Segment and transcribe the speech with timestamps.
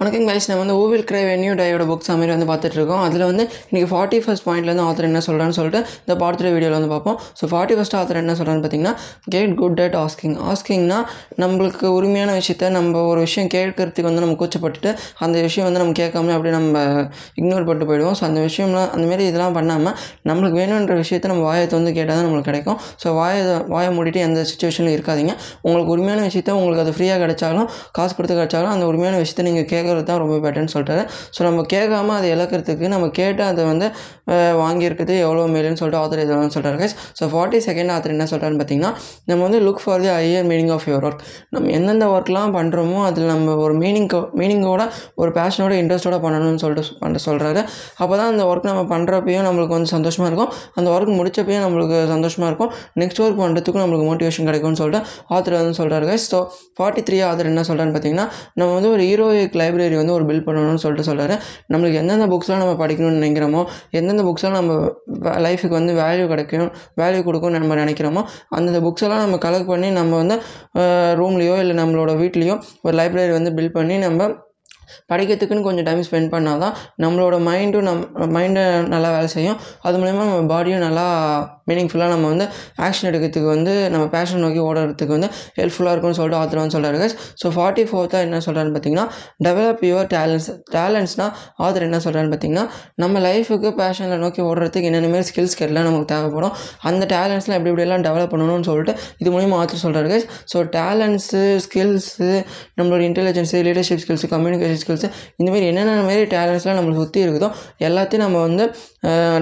[0.00, 3.44] வணக்கம் கைஸ் நம்ம வந்து ஓவில் கிரை வென்யூ டையோட புக்ஸ் மாதிரி வந்து பார்த்துட்டு இருக்கோம் அதில் வந்து
[3.68, 7.16] இன்றைக்கி ஃபார்ட்டி ஃபஸ்ட் பாயிண்ட்லேருந்து ஆத்தர் என்ன சொல்கிறான்னு சொல்லிட்டு இந்த பார்ட் த்ரீ வீடியோவில் வந்து பார்ப்போம்.
[7.38, 8.92] ஸோ ஃபார்ட்டி ஃபஸ்ட் ஆத்தர் என்ன சொல்கிறான்னு பார்த்தீங்கன்னா
[9.34, 10.98] கேட் குட் அட் ஆஸ்கிங் ஆஸ்கிங்னா
[11.44, 14.92] நம்மளுக்கு உரிமையான விஷயத்த நம்ம ஒரு விஷயம் கேட்கறதுக்கு வந்து நம்ம கூச்சப்பட்டுட்டு
[15.26, 16.84] அந்த விஷயம் வந்து நம்ம கேட்காம அப்படியே நம்ம
[17.40, 18.16] இக்னோர் பண்ணிட்டு போயிடுவோம்.
[18.20, 19.96] ஸோ அந்த விஷயம்லாம் அந்தமாரி இதெல்லாம் பண்ணாமல்
[20.30, 22.78] நம்மளுக்கு வேணுன்ற விஷயத்த நம்ம வாயத்தை வந்து கேட்டால் தான் நம்மளுக்கு கிடைக்கும்.
[23.04, 23.42] ஸோ வாயை
[23.74, 25.34] வாயை மூடிட்டு எந்த சுச்சுவேஷனில் இருக்காதீங்க.
[25.66, 27.68] உங்களுக்கு உரிமையான விஷயத்த உங்களுக்கு அது ஃப்ரீயாக கிடைச்சாலும்
[27.98, 31.04] காசு கொடுத்து கிடைச்சாலும் அந்த உரிமையான விஷயத்த நீங்கள் இழக்கிறது தான் ரொம்ப பெட்டர்னு சொல்லிட்டாரு
[31.36, 33.86] ஸோ நம்ம கேட்காம அதை இழக்கிறதுக்கு நம்ம கேட்டு அதை வந்து
[34.62, 38.92] வாங்கியிருக்கிறது எவ்வளோ மேலுன்னு சொல்லிட்டு ஆத்தர் எதுவும் சொல்கிறாரு guys so forty second author என்ன சொல்கிறாருன்னு பார்த்தீங்கன்னா
[39.30, 41.22] நம்ம வந்து look for the higher meaning of your work
[41.54, 44.08] நம்ம எந்தெந்த ஒர்க்லாம் பண்ணுறோமோ அதில் நம்ம ஒரு மீனிங்
[44.40, 44.82] மீனிங்கோட
[45.22, 47.60] ஒரு பேஷனோட இன்ட்ரெஸ்ட்டோட பண்ணணும்னு சொல்லிட்டு பண்ண சொல்கிறாரு
[48.02, 50.50] அப்போ தான் அந்த ஒர்க் நம்ம பண்ணுறப்பையும் நம்மளுக்கு வந்து சந்தோஷமாக இருக்கும்.
[50.78, 52.70] அந்த ஒர்க் முடிச்சப்பையும் நம்மளுக்கு சந்தோஷமாக இருக்கும்.
[53.00, 55.00] நெக்ஸ்ட் ஒர்க் பண்ணுறதுக்கும் நம்மளுக்கு மோட்டிவேஷன் கிடைக்கும்னு சொல்லிட்டு
[55.36, 56.38] ஆத்தர் வந்து சொல்கிறாரு guys so
[56.78, 58.26] forty three author என்ன சொல்கிறான்னு பார்த்தீங்கன்னா
[58.60, 61.34] நம்ம வந்து ஒரு ஹீரோயிக் லைப்ரரி வந்து ஒரு பில்ட் பண்ணணும்னு சொல்லிட்டு சொல்கிறாரு
[61.72, 64.72] நம்மளுக்கு எந்தெந்த புக்ஸ்லாம் நம்ம படிக்கணும்னு நினைக்கிறோமோ எந்தெந்த புக்ஸ்லாம் நம்ம
[65.46, 70.16] லைஃபுக்கு வந்து வேல்யூ கிடைக்கும் வேல்யூ கொடுக்கும்னு நம்ம நினைக்கிறோமோ அந்தந்த புக்ஸ் எல்லாம் நம்ம கலெக்ட் பண்ணி நம்ம
[70.16, 70.36] வந்து
[71.20, 74.30] ரூம்லேயோ இல்லை நம்மளோட வீட்லேயோ ஒரு லைப்ரரி வந்து பில்ட் பண்ணி நம்ம
[75.12, 78.02] படிக்கிறதுக்குன்னு கொஞ்சம் டைம் ஸ்பெண்ட் பண்ணால் தான் நம்மளோட மைண்டும் நம்
[78.36, 79.58] மைண்டை நல்லா வேலை செய்யும்.
[79.82, 81.04] அது மூலயமா நம்ம பாடியும் நல்லா
[81.68, 82.46] மீனிங்ஃபுல்லாக நம்ம வந்து
[82.78, 87.16] ஆக்ஷன் எடுக்கிறதுக்கு வந்து நம்ம பேஷன் நோக்கி ஓடுறதுக்கு வந்து ஹெல்ப்ஃபுல்லாக இருக்கும்னு சொல்லிட்டு ஆத்தர் வந்து சொல்கிறாரு கைஸ்
[87.42, 89.06] ஸோ ஃபார்ட்டி ஃபோர்த்தாக என்ன சொல்கிறான்னு பார்த்தீங்கன்னா
[89.44, 95.28] டெவலப் யுவர் டேலண்ட்ஸ் டேலண்ட்ஸ்னால் ஆத்தர் என்ன சொல்கிறான்னு பார்த்தீங்கன்னா நம்ம லைஃபுக்கு பேஷனில் நோக்கி ஓடுறதுக்கு என்னென்ன மாதிரி
[95.30, 96.54] ஸ்கில்ஸ் எல்லாம் நமக்கு தேவைப்படும்.
[96.80, 102.28] அந்த டேலண்ட்ஸ்லாம் எப்படி எப்படியெல்லாம் டெவலப் பண்ணணும்னு சொல்லிட்டு இது மூலியமாக ஆத்தர் சொல்கிறாரு கைஸ் ஸோ டேலண்ட்ஸு ஸ்கில்ஸு
[102.78, 107.48] நம்மளோட intelligence leadership skills communication skills இந்த மாதிரி என்னென்ன மாதிரி டேலண்ட்ஸ்லாம் நம்மளை சுற்றி இருக்குதோ
[107.80, 108.64] எல்லாத்தையும் நம்ம வந்து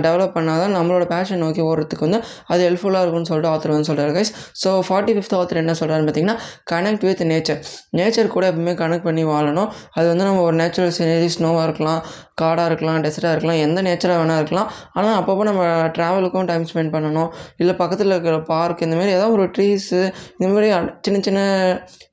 [0.06, 2.15] டெவலப் பண்ணால் தான் நம்மளோட பேஷன் நோக்கி ஓடுறதுக்கு வந்து
[2.52, 6.38] அது ஹெல்ப்ஃபுல்லாக இருக்கும்னு சொல்லிட்டு ஆத்தர் வந்து சொல்கிறார் guys so forty fifth author என்ன சொல்கிறாருன்னு பார்த்தீங்கன்னா
[6.72, 7.60] கனெக்ட் வித் நேச்சர்
[8.00, 9.68] நேச்சர் கூட எப்பவுமே கனெக்ட் பண்ணி வாழணும்.
[9.98, 12.00] அது வந்து நம்ம ஒரு நேச்சுரல் சீனரி ஸ்னோவாக இருக்கலாம்
[12.40, 14.68] காடாக இருக்கலாம் டெசர்ட்டாக இருக்கலாம் எந்த நேச்சராக வேணால் இருக்கலாம்.
[14.98, 15.62] ஆனால் அப்பப்போ நம்ம
[15.96, 17.30] ட்ராவலுக்கும் டைம் ஸ்பெண்ட் பண்ணணும்.
[17.62, 20.00] இல்லை பக்கத்தில் இருக்கிற பார்க் இந்தமாரி ஏதாவது ஒரு ட்ரீஸு
[20.38, 20.68] இந்தமாரி
[21.06, 21.40] சின்ன சின்ன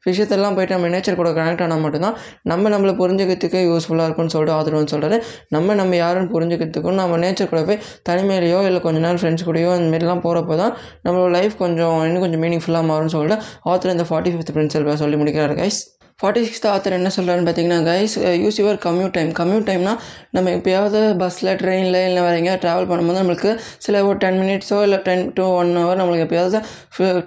[0.08, 2.16] விஷயத்தெல்லாம் போயிட்டு நம்ம நேச்சர் கூட கனெக்ட் ஆனால் மட்டும்தான்
[2.52, 5.18] நம்ம நம்மளை புரிஞ்சுக்கிறதுக்கு யூஸ்ஃபுல்லாக இருக்கும்னு சொல்லிட்டு ஆதரவு சொல்கிறாரு
[5.56, 10.24] நம்ம நம்ம யாருன்னு புரிஞ்சுக்கிறதுக்கும் நம்ம நேச்சர் கூட போய் தனிமையிலையோ இல்லை கொஞ்ச நாள் ஃப்ரெண்ட்ஸ் கூடயோ மாரிலாம்
[10.24, 10.74] போகிறப்ப தான்
[11.06, 15.56] நம்மளோட லைஃப் கொஞ்சம் இன்னும் கொஞ்சம் மீனிங்ஃபுல்லாக மாறும்னு சொல்லிட்டு ஆத்தர் இந்த ஃபார்ட்டி ஃபிஃப்த் பிரின்சிபல் சொல்லி முடிக்கிறார்
[15.56, 15.82] கைஸ்
[16.20, 18.14] ஃபார்ட்டி சிக்ஸ்த் ஆத்தர் என்ன சொல்கிறான்னு பார்த்தீங்கன்னா guys
[18.44, 19.94] use uh, your commute time commute டைம்னா
[20.36, 23.52] நம்ம எப்போயாவது பஸ்ஸில் ட்ரெயினில் இல்லை வேறு எங்கேயாவது ட்ராவல் பண்ணும்போது நம்மளுக்கு
[23.86, 26.60] சில ஒரு டென் மினிட்ஸோ இல்லை டென் டு ஒன் ஹவர் நம்மளுக்கு எப்போயாவது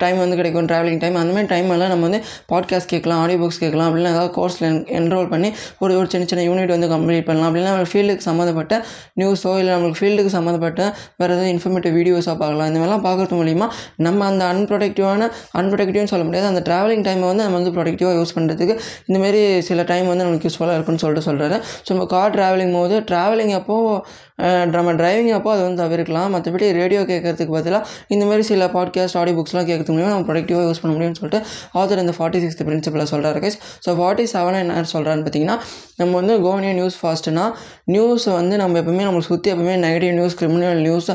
[0.02, 0.68] டைம் வந்து கிடைக்கும்.
[0.70, 2.20] ட்ராவலிங் டைம் அந்த மாதிரி டைம் எல்லாம் நம்ம வந்து
[2.52, 4.66] பாட்காஸ்ட் கேட்கலாம் ஆடியோ புக்ஸ் கேட்கலாம் அப்படின்னா ஏதாவது கோர்ஸில்
[5.00, 5.50] என்ரோல் பண்ணி
[5.82, 7.48] ஒரு ஒரு சின்ன சின்ன யூனிட் வந்து கம்ப்ளீட் பண்ணலாம்.
[7.50, 8.74] அப்படின்னா நம்ம ஃபீல்டுக்கு சம்மந்தப்பட்ட
[9.22, 10.80] நியூஸோ இல்லை நம்மளுக்கு ஃபீல்டுக்கு சம்மந்தப்பட்ட
[11.20, 12.70] வேறு ஏதாவது இன்ஃபர்மேட்டிவ் வீடியோஸாக பார்க்கலாம்.
[12.72, 13.68] இந்த மாதிரிலாம் பார்க்கறது மூலிமா
[14.08, 15.30] நம்ம அந்த அன்ப்ரொடக்டிவான
[15.60, 16.50] அன்ப்ரொடக்டிவ்னு சொல்ல முடியாது.
[16.54, 18.75] அந்த ட்ராவலிங் டைமை வந்து நம்ம வந்து ப்ரொடக்டிவாக யூஸ் பண்ணுறதுக்கு
[19.08, 23.54] இந்தமாரி சில டைம் வந்து நமக்கு யூஸ்ஃபுல்லாக இருக்குன்னு சொல்லிட்டு சொல்கிறாரு ஸோ நம்ம கார் ட்ராவலிங் போது ட்ராவலிங்
[23.54, 24.24] அப்போது
[24.70, 26.34] நம்ம டிரைவிங் அப்போ அதை வந்து தவிர்க்கலாம்.
[26.34, 30.96] மற்றபடி ரேடியோ கேட்கறதுக்கு பதிலாக இந்தமாரி சில பாட்காஸ்ட் ஆடியோ புக்ஸ்லாம் கேட்கறது முடியும் நம்ம ப்ரொடக்டிவாக யூஸ் பண்ண
[30.96, 31.40] முடியும்னு சொல்லிட்டு
[31.74, 35.56] ஆத்தர் இந்த ஃபார்ட்டி சிக்ஸ்த் பிரின்சிபலை சொல்கிறாரு கைஸ் ஸோ ஃபார்ட்டி செவன் என்ன சொல்கிறான்னு பார்த்தீங்கன்னா
[35.96, 37.52] நம்ம வந்து கோனியா நியூஸ் ஃபாஸ்ட்னா
[37.84, 41.10] நியூஸ் வந்து நம்ம எப்பவுமே நம்மளை சுற்றி எப்பவுமே நெகட்டிவ் நியூஸ் கிரிமினல் நியூஸ்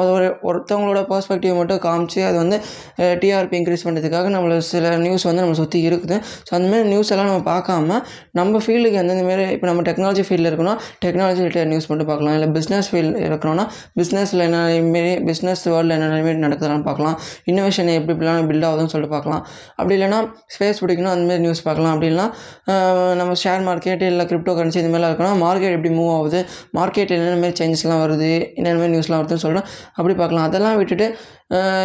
[0.00, 2.56] ஒரு ஒருத்தவங்களோட பர்ஸ்பெக்டிவ் மட்டும் காமிச்சு அது வந்து
[3.22, 6.16] டிஆர்பி இன்க்ரீஸ் பண்ணுறதுக்காக நம்மளை சில நியூஸ் வந்து நம்ம சுற்றி இருக்குது.
[6.46, 7.98] ஸோ அந்தமாரி நியூஸ் எல்லாம் நம்ம பார்க்காம
[8.38, 12.36] நம்ம ஃபீல்டுக்கு எந்தெந்த மாரி இப்போ நம்ம டெக்னாலஜி ஃபீல்டில் இருக்கணும் டெக்னாலஜி ரிலேட்டட் நியூஸ் மட்டும் பார்க்கலாம்.
[12.38, 13.64] இல்லை பிஸ்னஸ் ஃபீல்டு இருக்கணும்னா
[14.00, 14.60] பிஸ்னஸில் என்ன
[14.94, 17.16] மாரி பிஸ்னஸ் வேர்ல்டில் என்னென்ன மாரி நடக்குதுன்னு பார்க்கலாம்.
[17.52, 19.42] இன்னோவேஷன் எப்படி இப்படிலாம் பில்ட் ஆகுதுன்னு சொல்லிட்டு பார்க்கலாம்.
[19.78, 20.20] அப்படி இல்லைனா
[20.56, 21.92] ஸ்பேஸ் பிடிக்கணும் அந்தமாரி நியூஸ் பார்க்கலாம்.
[21.96, 22.28] அப்படின்னா
[23.22, 26.40] நம்ம ஷேர் மார்க்கெட் இல்லை கிரிப்டோ கரன்சி இந்த மாதிரிலாம் இருக்கணும் மார்க்கெட் எப்படி மூவ் ஆகுது?
[26.80, 28.32] மார்க்கெட்டில் என்னென்ன மாதிரி சேஞ்சஸ்லாம் வருது?
[28.58, 30.46] என்னென்ன மாதிரி நியூஸ்லாம் வருதுன்னு சொல்லிட்டு அப்படி பார்க்கலாம்.
[30.48, 31.06] அதெல்லாம் விட்டுட்டு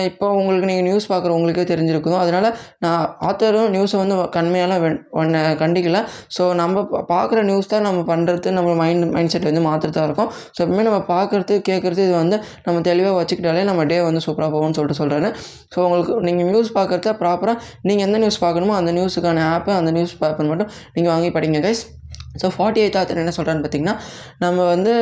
[0.07, 2.47] இப்போ உங்களுக்கு நீங்கள் நியூஸ் பார்க்குற உங்களுக்கே தெரிஞ்சிருக்கும் அதனால்
[2.83, 4.75] நான் ஆத்தரும் நியூஸை வந்து கண்மையால்
[5.19, 5.99] ஒன்று கண்டிக்கல.
[6.35, 10.29] ஸோ நம்ம பா- பார்க்குற நியூஸ் தான் நம்ம பண்ணுறது நம்ம மைண்ட் மைண்ட் செட் வந்து மாற்றுறதா இருக்கும்.
[10.47, 14.77] ஸோ எப்பவுமே நம்ம பார்க்குறது கேட்குறது இது வந்து நம்ம தெளிவாக வச்சுக்கிட்டாலே நம்ம டே வந்து சூப்பராக போகும்னு
[14.77, 15.35] சொல்லிட்டு சொல்கிறேன்
[15.73, 20.17] ஸோ உங்களுக்கு நீங்கள் நியூஸ் பார்க்குறத ப்ராப்பராக நீங்கள் எந்த நியூஸ் பார்க்கணுமோ அந்த நியூஸுக்கான ஆப்பு அந்த நியூஸ்
[20.21, 21.83] பேப்பர் மட்டும் நீங்கள் வாங்கி படிங்க guys
[22.41, 23.95] so forty eight author என்ன சொல்கிறான்னு பார்த்தீங்கன்னா
[24.43, 24.93] நம்ம வந்து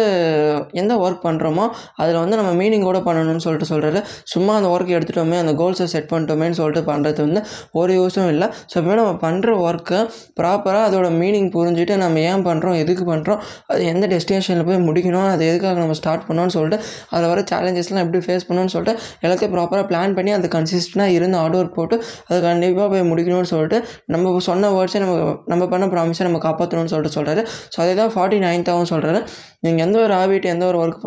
[0.81, 1.65] எந்த ஒர்க் பண்ணுறோமோ
[2.01, 3.99] அதில் வந்து நம்ம மீனிங்கோட பண்ணணும்னு சொல்லிட்டு சொல்கிறாரு
[4.33, 7.41] சும்மா அந்த ஒர்க் எடுத்துட்டோமே அந்த கோல்ஸை செட் பண்ணிட்டோமேன்னு சொல்லிட்டு பண்ணுறது வந்து
[7.79, 8.47] ஒரு யூஸும் இல்லை.
[8.71, 9.99] ஸோ இப்போ நம்ம பண்ணுற ஒர்க்கை
[10.39, 13.39] ப்ராப்பராக அதோட மீனிங் புரிஞ்சுட்டு நம்ம ஏன் பண்ணுறோம் எதுக்கு பண்ணுறோம்
[13.71, 16.77] அது எந்த டெஸ்டினேஷனில் போய் முடிக்கணும் அது எதுக்காக நம்ம ஸ்டார்ட் பண்ணோம்னு சொல்லிட்டு
[17.13, 18.93] அதில் வர சேலஞ்சஸ்லாம் எப்படி ஃபேஸ் பண்ணணும்னு சொல்லிட்டு
[19.25, 21.95] எல்லாத்தையும் ப்ராப்பராக பிளான் பண்ணி அது கன்சிஸ்டண்டாக இருந்து ஹார்ட் ஒர்க் போட்டு
[22.29, 23.77] அது கண்டிப்பாக போய் முடிக்கணும்னு சொல்லிட்டு
[24.13, 25.15] நம்ம சொன்ன வேர்ட்ஸை நம்ம
[25.47, 27.43] நம்ம பண்ண ப்ராமிஸை நம்ம காப்பாற்றணும்னு சொல்லிட்டு சொல்கிறாரு
[27.73, 29.21] ஸோ அதே தான் ஃபார்ட்டி நைன்த்தாகவும் சொல்கிறாரு
[29.59, 31.05] நீங்கள் எந்த ஒரு ஹாபிட் எந்த ஒரு ஒர்க்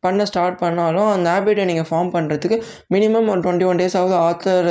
[0.00, 2.56] பண்ண ஸ்டார்ட் பண்ணாலும் அந்த ஹேபிட்டை நீங்கள் ஃபார்ம் பண்ணுறதுக்கு
[2.90, 4.70] மினிமம் ஒரு டுவெண்ட்டி ஒன் டேஸ் ஆகுது ஆத்தர்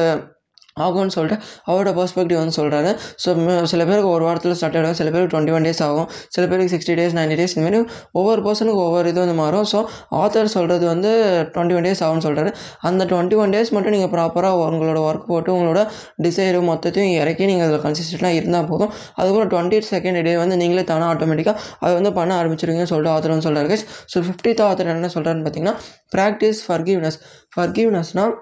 [0.85, 1.37] ஆகும்னு சொல்லிட்டு
[1.69, 2.91] அவரோட பர்ஸ்பெக்டிவ் வந்து சொல்கிறாரு
[3.23, 3.29] ஸோ
[3.71, 6.07] சில பேருக்கு ஒரு வாரத்தில் ஸ்டார்ட் ஆகிடும் சில பேருக்கு டுவெண்ட்டி ஒன் டேஸ் ஆகும்.
[6.35, 7.79] சில பேருக்கு சிக்ஸ்டி டேஸ் நைன்டி டேஸ் இந்த மாதிரி
[8.19, 9.65] ஒவ்வொரு பர்சனுக்கு ஒவ்வொரு இது வந்து மாறும்.
[9.71, 9.79] ஸோ
[10.21, 11.11] ஆத்தர் சொல்கிறது வந்து
[11.55, 12.51] டுவெண்ட்டி ஒன் டேஸ் ஆகும்னு சொல்கிறாரு
[12.89, 15.81] அந்த டுவெண்ட்டி ஒன் டேஸ் மட்டும் நீங்கள் ப்ராப்பராக உங்களோட ஒர்க் போட்டு உங்களோட
[16.27, 18.91] டிசைரு மொத்தத்தையும் இறக்கி நீங்கள் அதில் கன்சிஸ்டண்ட்டாக இருந்தால் போதும்.
[19.19, 23.47] அதுக்கப்புறம் டுவெண்ட்டி செகண்ட் டே வந்து நீங்களே தானே ஆட்டோமேட்டிக்காக அதை வந்து பண்ண ஆரம்பிச்சிருவீங்கன்னு சொல்லிட்டு ஆத்தர் வந்து
[23.47, 23.77] சொல்கிறாரு
[24.13, 25.75] ஸோ ஃபிஃப்டித் ஆத்தர் என்ன சொல்கிறாருன்னு பார்த்தீங்கன்னா
[26.15, 27.17] ப்ராக்டிஸ் ஃபர்கிவ்னஸ்
[27.55, 28.33] ஃபர்கிவ்னஸ்னால்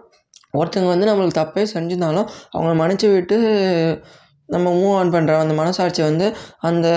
[0.54, 3.38] ஒருத்தங்க வந்து நம்மளுக்கு தப்பே செஞ்சிருந்தாலும் அவங்கள மன்னிச்சு விட்டு
[4.50, 6.28] நம்ம மூவ் ஆன் பண்ணுற அந்த மனசாட்சி வந்து
[6.62, 6.88] அந்த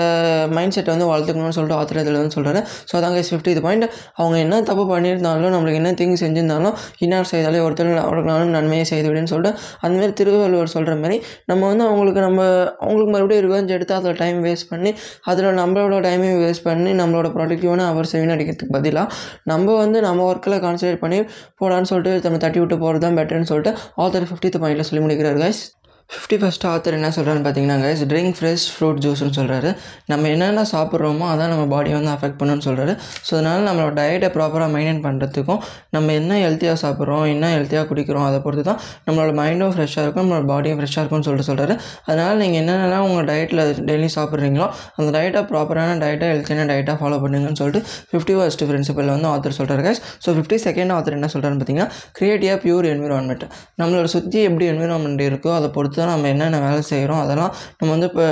[0.51, 4.37] மைண்ட் செட்டை வந்து வளர்த்துக்கணும்னு சொல்லிட்டு ஆத்திர இதில் வந்து சொல்கிறாரு ஸோ அதாங்க ஃபிஃப்டி இது பாயிண்ட் அவங்க
[4.37, 9.31] என்ன தப்பு பண்ணியிருந்தாலும் நம்மளுக்கு என்ன திங்க் செஞ்சிருந்தாலும் இன்னார் செய்தாலே ஒருத்தர் அவருக்கு நானும் நன்மையை செய்து விடுன்னு
[9.33, 9.51] சொல்லிட்டு
[9.81, 12.41] அந்தமாரி திருவள்ளுவர் சொல்கிற மாதிரி நம்ம வந்து அவங்களுக்கு நம்ம
[12.81, 17.87] அவங்களுக்கு மறுபடியும் ரிவெஞ்ச் எடுத்து அதில் டைம் வேஸ்ட் பண்ணி அதில் நம்மளோட டைமையும் வேஸ்ட் பண்ணி நம்மளோட ப்ரொடக்டிவான
[17.87, 19.07] அவர் வீணடிக்கிறதுக்கு பதிலாக
[19.43, 21.19] நம்ம வந்து நம்ம ஒர்க்கில் கான்சன்ட்ரேட் பண்ணி
[21.61, 25.63] போடான்னு சொல்லிட்டு நம்ம தட்டி விட்டு போகிறது தான் பெட்டர்னு சொல்லிட்டு ஆத்தர் ஃபிஃப்டித் பாயிண்டில் சொல்லி முடிக்கிறார் கைஸ்
[26.09, 29.69] ஃபிஃப்டி ஃபஸ்ட் ஆத்தர் என்ன சொல்கிறான்னு பார்த்தீங்கன்னா கைஸ் ட்ரிங்க் ஃப்ரெஷ் ஃப்ரூட் ஜூஸ்னு சொல்கிறாரு
[30.07, 34.69] நம்ம என்னென்ன சாப்பிட்றோமோ அதான் நம்ம பாடியை வந்து அஃபெக்ட் பண்ணுன்னு சொல்கிறாரு ஸோ அதனால் நம்மளோட டயட்டை ப்ராப்பராக
[34.73, 35.59] மெயின்டைன் பண்ணுறதுக்கும்
[35.95, 40.47] நம்ம என்ன ஹெல்த்தியாக சாப்பிட்றோம் என்ன ஹெல்த்தியாக குடிக்கிறோம் அதை பொறுத்து தான் நம்மளோட மைண்டும் ஃப்ரெஷ்ஷாக இருக்கும் நம்மளோட
[40.51, 41.75] பாடியும் ஃப்ரெஷ்ஷாக இருக்கும்னு சொல்லிட்டு சொல்கிறாரு
[42.05, 44.67] அதனால் நீங்கள் என்னென்னலாம் உங்கள் டயட்டில் டெய்லி சாப்பிட்றீங்களோ
[44.97, 49.85] அந்த டயட்டை ப்ராப்பரான டயட்டை ஹெல்த்தியான டயட்டாக ஃபாலோ பண்ணுங்கன்னு சொல்லிட்டு ஃபிஃப்டி ஃபஸ்ட் பிரின்சிபல் வந்து ஆத்தர் சொல்கிறாரு
[49.87, 53.45] guys so fifty second author என்ன சொல்கிறாருன்னு பார்த்தீங்கன்னா கிரியேட்டிவாக பியூர் என்விரான்மெண்ட்
[53.79, 58.09] நம்மளோட சுற்றி எப்படி என்விரான்மெண்ட் இருக்கோ அதை பொறுத்து தான் நம்ம என்னென்ன வேலை செய்கிறோம் அதெல்லாம் நம்ம வந்து
[58.09, 58.25] இப்போ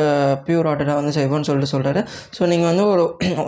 [0.45, 2.01] பியூர் ஆர்டராக வந்து செய்வோம்னு சொல்லிட்டு சொல்கிறாரு
[2.37, 3.03] ஸோ நீங்கள் வந்து ஒரு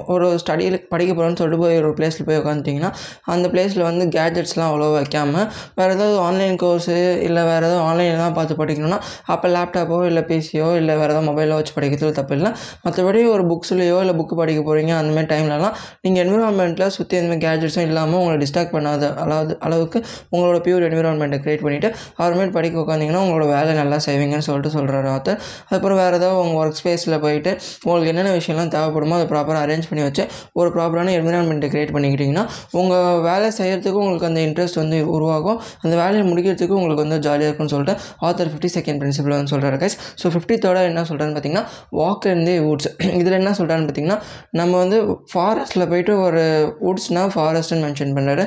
[0.08, 2.92] ஒரு ஸ்டடியில் படிக்க போகிறோன்னு சொல்லிட்டு போய் ஒரு பிளேஸில் போய் உட்காந்துட்டிங்கன்னா
[3.28, 8.34] அந்த பிளேஸில் வந்து கேஜெட்ஸ்லாம் அவ்வளோ வைக்காமல் வேறு ஏதாவது ஆன்லைன் கோர்ஸு இல்லை வேறு ஏதாவது ஆன்லைனில் தான்
[8.34, 12.50] பார்த்து படிக்கணும்னா அப்போ லேப்டாப்போ இல்லை பிசியோ இல்லை வேறு ஏதாவது மொபைலோ வச்சு படிக்கிறதுல தப்பு இல்லை.
[12.86, 18.20] மற்றபடி ஒரு புக்ஸ்லையோ இல்லை புக்கு படிக்க போகிறீங்க அந்தமாதிரி டைம்லலாம் நீங்கள் என்விரான்மெண்ட்டில் சுற்றி எந்த கேஜெட்ஸும் இல்லாமல்
[18.20, 20.00] உங்களை டிஸ்ட்ராக்ட் பண்ணாத அளவு அளவுக்கு
[20.32, 25.38] உங்களோட பியூர் என்விரான்மெண்ட்டை க்ரியேட் பண்ணிவிட்டு அப்புறமேட்டு படிக்க உட்காந்திங்கன்னா உங்களோட வேலை நல்லா செய்வீங்கன்னு சொல்லிட்டு சொல்கிறாரு ஆத்தர்.
[25.68, 27.52] அதுக்கப்புறம் வேறு ஏதாவது உங்கள் ஒர்க் ஸ்பேஸில் போயிட்டு
[27.86, 30.26] உங்களுக்கு என்னென்ன விஷயம்லாம் தேவைப்படுமோ அதை ப்ராப்பராக அரேஞ்ச் பண்ணி வச்சு
[30.60, 32.46] ஒரு ப்ராப்பரான என்விரான்மெண்ட்டை க்ரியேட் பண்ணிக்கிட்டிங்கன்னா
[32.82, 35.60] உங்கள் வேலை செய்கிறதுக்கு உங்களுக்கு அந்த இன்ட்ரெஸ்ட் வந்து உருவாகும்.
[35.86, 37.96] அந்த வேலையை முடிக்கிறதுக்கு உங்களுக்கு வந்து ஜாலியாக இருக்கும்னு சொல்லிட்டு
[38.28, 41.66] ஆத்தர் ஃபிஃப்டி செகண்ட் பிரின்சிபல் வந்து சொல்கிறாரு கைஸ் ஸோ ஃபிஃப்டி தேர்டாக என்ன சொல்கிறான்னு பார்த்தீங்கன்னா
[42.02, 42.90] வாக் இன் தி வுட்ஸ்
[43.20, 44.20] இதில் என்ன சொல்கிறான்னு பார்த்தீங்கன்னா
[44.60, 45.00] நம்ம வந்து
[45.34, 46.44] ஃபாரஸ்ட்டில் போயிட்டு ஒரு
[46.88, 48.46] வுட்ஸ்னால் ஃபாரஸ்ட்னு மென்ஷன் பண்ணுறாரு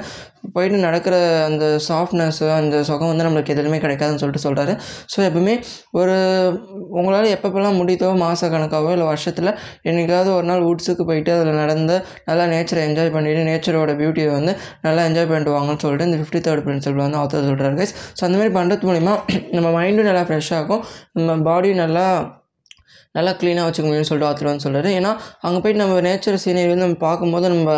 [0.53, 1.15] போயிட்டு நடக்கிற
[1.45, 4.73] அந்த சாஃப்ட்னஸ்ஸு அந்த சுகம் வந்து நம்மளுக்கு எதுலையுமே கிடைக்காதுன்னு சொல்லிட்டு சொல்கிறாரு
[5.13, 5.55] ஸோ எப்பவுமே
[5.93, 6.15] ஒரு
[6.91, 9.51] உங்களால் எப்பப்பெல்லாம் முடியுதோ மாத கணக்காகவோ இல்லை வருஷத்தில்
[9.83, 15.05] என்றைக்காவது ஒரு நாள் வுட்ஸுக்கு போயிட்டு அதில் நடந்து நல்லா நேச்சரை என்ஜாய் பண்ணிவிட்டு நேச்சரோட பியூட்டியை வந்து நல்லா
[15.05, 18.55] என்ஜாய் பண்ணிட்டு வாங்கன்னு சொல்லிட்டு இந்த ஃபிஃப்டி தேர்ட் பிரின்சிபல் வந்து ஆத்தர் சொல்கிறாரு கைஸ் ஸோ அந்த மாதிரி
[18.59, 19.15] பண்ணுறது மூலிமா
[19.51, 20.83] நம்ம மைண்டும் நல்லா ஃப்ரெஷ் ஆகும்.
[21.13, 22.07] நம்ம பாடியும் நல்லா
[23.17, 26.87] நல்லா க்ளீனாக வச்சுக்க முடியும்னு சொல்லிட்டு ஆத்தர் வந்து சொல்கிறாரு ஏன்னா அங்கே போயிட்டு நம்ம நேச்சர் சீனரி வந்து
[26.87, 27.71] நம்ம பார்க்கும்போது நம்ம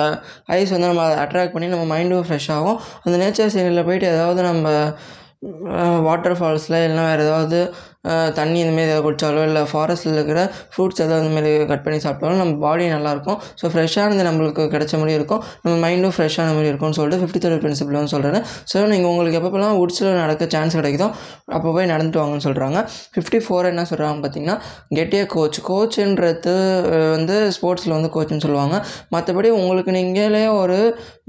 [0.56, 2.78] ஐஸ் வந்து நம்ம அட்ராக்ட் பண்ணி நம்ம மைண்டும் ஃப்ரெஷ் ஆகும்.
[3.04, 4.66] அந்த நேச்சர் சீனரியில் போயிட்டு ஏதாவது நம்ம
[6.06, 7.58] வாட்டர் ஃபால்ஸில் இல்லைனா வேறு ஏதாவது
[8.38, 10.40] தண்ணி இந்தமாரி ஏதாவது குடித்தாலோ இல்லை ஃபாரஸ்ட்டில் இருக்கிற
[10.72, 13.38] ஃப்ரூட்ஸ் ஏதாவது இந்தமாரி கட் பண்ணி சாப்பிட்டாலும் நம்ம பாடி நல்லாயிருக்கும்.
[13.60, 15.40] ஸோ ஃப்ரெஷ்ஷானது நம்மளுக்கு கிடைச்ச மாதிரி இருக்கும்.
[15.64, 19.76] நம்ம மைண்டும் ஃப்ரெஷ்ஷான மாதிரி இருக்கும்னு சொல்லிட்டு ஃபிஃப்டி தேர்ட் பிரின்சிபிள்னு வந்து சொல்கிறேன் ஸோ நீங்கள் உங்களுக்கு எப்போல்லாம்
[19.82, 21.08] உட்ஸில் நடக்க சான்ஸ் கிடைக்குதோ
[21.56, 22.78] அப்போ போய் நடந்துட்டு வாங்கன்னு சொல்கிறாங்க
[23.16, 24.56] ஃபிஃப்டி ஃபோர் என்ன சொல்கிறாங்க பார்த்தீங்கன்னா
[24.98, 26.54] கெட் கோச் கோச்சுன்றது
[27.16, 28.76] வந்து ஸ்போர்ட்ஸில் வந்து கோச்சுன்னு சொல்லுவாங்க.
[29.16, 30.78] மற்றபடி உங்களுக்கு நீங்களே ஒரு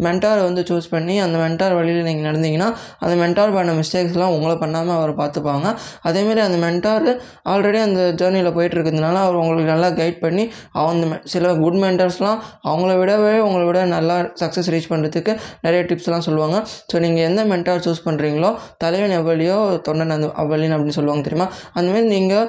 [0.06, 2.69] மென்டாரை வந்து சூஸ் பண்ணி அந்த மென்டார் வழியில் நீங்கள் நடந்தீங்கன்னா
[3.04, 5.68] அந்த மென்டார் பண்ண மிஸ்டேக்ஸ்லாம் உங்களை பண்ணாமல் அவர் பார்த்துப்பாங்க.
[6.10, 7.07] அதேமாரி அந்த மென்டார்
[7.53, 10.45] ஆல்ரெடி அந்த ஜேர்னியில் போயிட்டுருக்கிறதுனால அவர் உங்களுக்கு நல்லா கைட் பண்ணி
[10.83, 12.39] அந்த சில குட் மென்டர்ஸ்லாம்
[12.72, 15.34] அவங்கள விடவே உங்களை விட நல்லா சக்ஸஸ் ரீச் பண்ணுறதுக்கு
[15.65, 16.57] நிறைய டிப்ஸ்லாம் சொல்லுவாங்க.
[16.91, 18.51] ஸோ நீங்கள் எந்த மென்டார் சூஸ் பண்ணுறீங்களோ
[18.86, 19.57] தலைவன் எவ்வளியோ
[19.88, 21.48] தொண்டன் அந்த அவ்வளின்னு அப்படின்னு சொல்லுவாங்க தெரியுமா?
[21.77, 22.48] அந்தமாரி நீங்கள்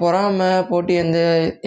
[0.00, 1.18] பொறாமை போட்டி எந்த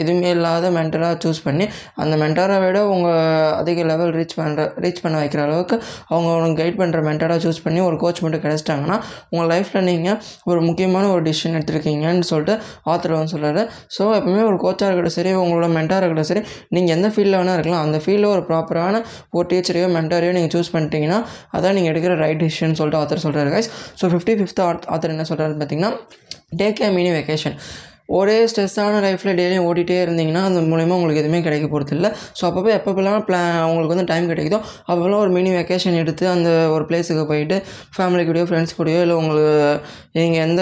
[0.01, 3.17] எதுவுமே இல்லாத மென்டராக சூஸ் பண்ணி அந்த மென்டாரை விட உங்கள்
[3.59, 5.75] அதிக லெவல் ரீச் பண்ணுற ரீச் பண்ண வைக்கிற அளவுக்கு
[6.07, 8.97] அவங்க உங்களுக்கு கைட் பண்ணுற மென்டராக சூஸ் பண்ணி ஒரு கோச் மட்டும் கிடச்சிட்டாங்கன்னா
[9.29, 10.17] உங்கள் லைஃப்பில் நீங்கள்
[10.51, 12.55] ஒரு முக்கியமான ஒரு டிசிஷன் எடுத்திருக்கீங்கன்னு சொல்லிட்டு
[12.93, 13.63] ஆத்தர் வந்து சொல்கிறாரு
[13.97, 16.43] ஸோ எப்பவுமே ஒரு கோச்சாக இருக்கட்டும் சரி உங்களோட மென்டாராக இருக்கட்டும் சரி
[16.75, 17.83] நீங்கள் எந்த ஃபீல்டில் வேணால் இருக்கலாம்.
[17.85, 19.01] அந்த ஃபீல்டில் ஒரு ப்ராப்பரான
[19.33, 21.19] ஒரு டீச்சரையோ மென்டாரையோ நீங்கள் சூஸ் பண்ணிட்டீங்கன்னா
[21.57, 23.69] அதான் நீங்கள் எடுக்கிற ரைட் டிசிஷன் சொல்லிட்டு ஆத்தர் சொல்கிறாரு guys
[24.01, 24.61] so fifty fifth
[24.93, 25.91] author என்ன சொல்கிறாருன்னு பார்த்தீங்கன்னா
[26.51, 27.55] டேக் ஏ மினி வெக்கேஷன்
[28.18, 32.72] ஒரே ஸ்ட்ரெஸ்ஸான லைஃப்பில் டெய்லியும் ஓடிட்டே இருந்தீங்கன்னா அது மூலிமா உங்களுக்கு எதுவுமே கிடைக்க போகிறது இல்லை ஸோ அப்பப்போ
[32.77, 37.58] எப்பப்பெல்லாம் பிளா உங்களுக்கு வந்து டைம் கிடைக்குதோ அப்போல்லாம் ஒரு மினி வெக்கேஷன் எடுத்து அந்த ஒரு பிளேஸுக்கு போயிட்டு
[37.96, 39.53] ஃபேமிலி கூடயோ ஃப்ரெண்ட்ஸ் கூடயோ இல்லை உங்களுக்கு
[40.18, 40.62] நீங்கள் எந்த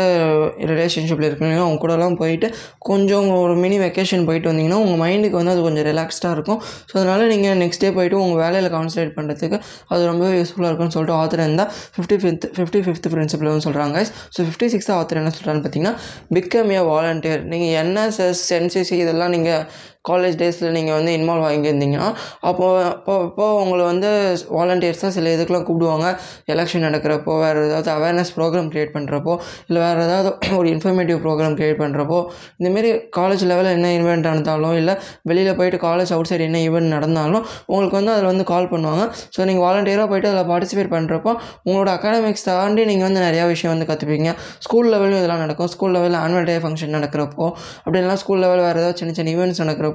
[0.71, 2.47] ரிலேஷன்ஷிப்பில் இருக்கீங்களோ அவங்க கூடலாம் போயிட்டு
[2.89, 6.59] கொஞ்சம் ஒரு மினி வெக்கேஷன் போயிட்டு வந்தீங்கன்னா உங்கள் மைண்டுக்கு வந்து அது கொஞ்சம் ரிலாக்ஸ்டாக இருக்கும்.
[6.89, 9.57] ஸோ அதனால் நீங்கள் நெக்ஸ்ட் டே போயிட்டு உங்கள் வேலையில் கான்சன்ட்ரேட் பண்ணுறதுக்கு
[9.91, 13.97] அது ரொம்பவே யூஸ்ஃபுல்லாக இருக்கும்னு சொல்லிட்டு ஆத்தர் இருந்தால் fifty fifth fifty fifth principle சொல்கிறாங்க
[14.35, 15.95] ஸோ ஃபிஃப்டி சிக்ஸ்த் ஆத்தர் என்ன சொல்கிறான்னு பார்த்தீங்கன்னா
[16.35, 19.63] பிகம் ஏ வாலண்டியர் நீங்கள் என்எஸ்எஸ் என்சிசி இதெல்லாம் நீங்கள்
[20.05, 22.07] காலேஜ் டேஸில் நீங்கள் வந்து இன்வால்வ் ஆகியிருந்தீங்கன்னா
[22.49, 24.09] அப்போது அப்போ அப்போ உங்களை வந்து
[24.57, 26.07] வாலண்டியர்ஸ் தான் சில இதுக்கெலாம் கூப்பிடுவாங்க.
[26.53, 29.33] எலெக்ஷன் நடக்கிறப்போ வேறு ஏதாவது அவேர்னஸ் ப்ரோக்ராம் க்ரியேட் பண்ணுறப்போ
[29.69, 30.29] இல்லை வேறு ஏதாவது
[30.59, 32.19] ஒரு இன்ஃபர்மேட்டிவ் ப்ரோக்ராம் க்ரியேட் பண்ணுறப்போ
[32.59, 34.95] இந்தமாரி காலேஜ் லெவலில் என்ன ஈவெண்ட் நடந்தாலும் இல்லை
[35.31, 39.03] வெளியில் போயிட்டு காலேஜ் அவுட் சைடு என்ன ஈவெண்ட் நடந்தாலும் உங்களுக்கு வந்து அதில் வந்து கால் பண்ணுவாங்க.
[39.35, 41.33] ஸோ நீங்கள் வாலண்டியராக போயிட்டு அதில் பார்ட்டிசிபேட் பண்ணுறப்போ
[41.67, 44.31] உங்களோட அகாடமிக்ஸ் தாண்டி நீங்கள் வந்து நிறையா விஷயம் வந்து கற்றுப்பீங்க
[44.67, 45.71] ஸ்கூல் லெவலும் இதெல்லாம் நடக்கும்.
[45.75, 47.45] ஸ்கூல் லெவலில் ஆனுவல் டே ஃபங்க்ஷன் நடக்கிறப்போ
[47.85, 49.87] அப்படின்லாம் ஸ்கூல் லெவல் வேறு ஏதாவது சின்ன சின்ன ஈவெண்ட்ஸ் நடக்கிறப்போ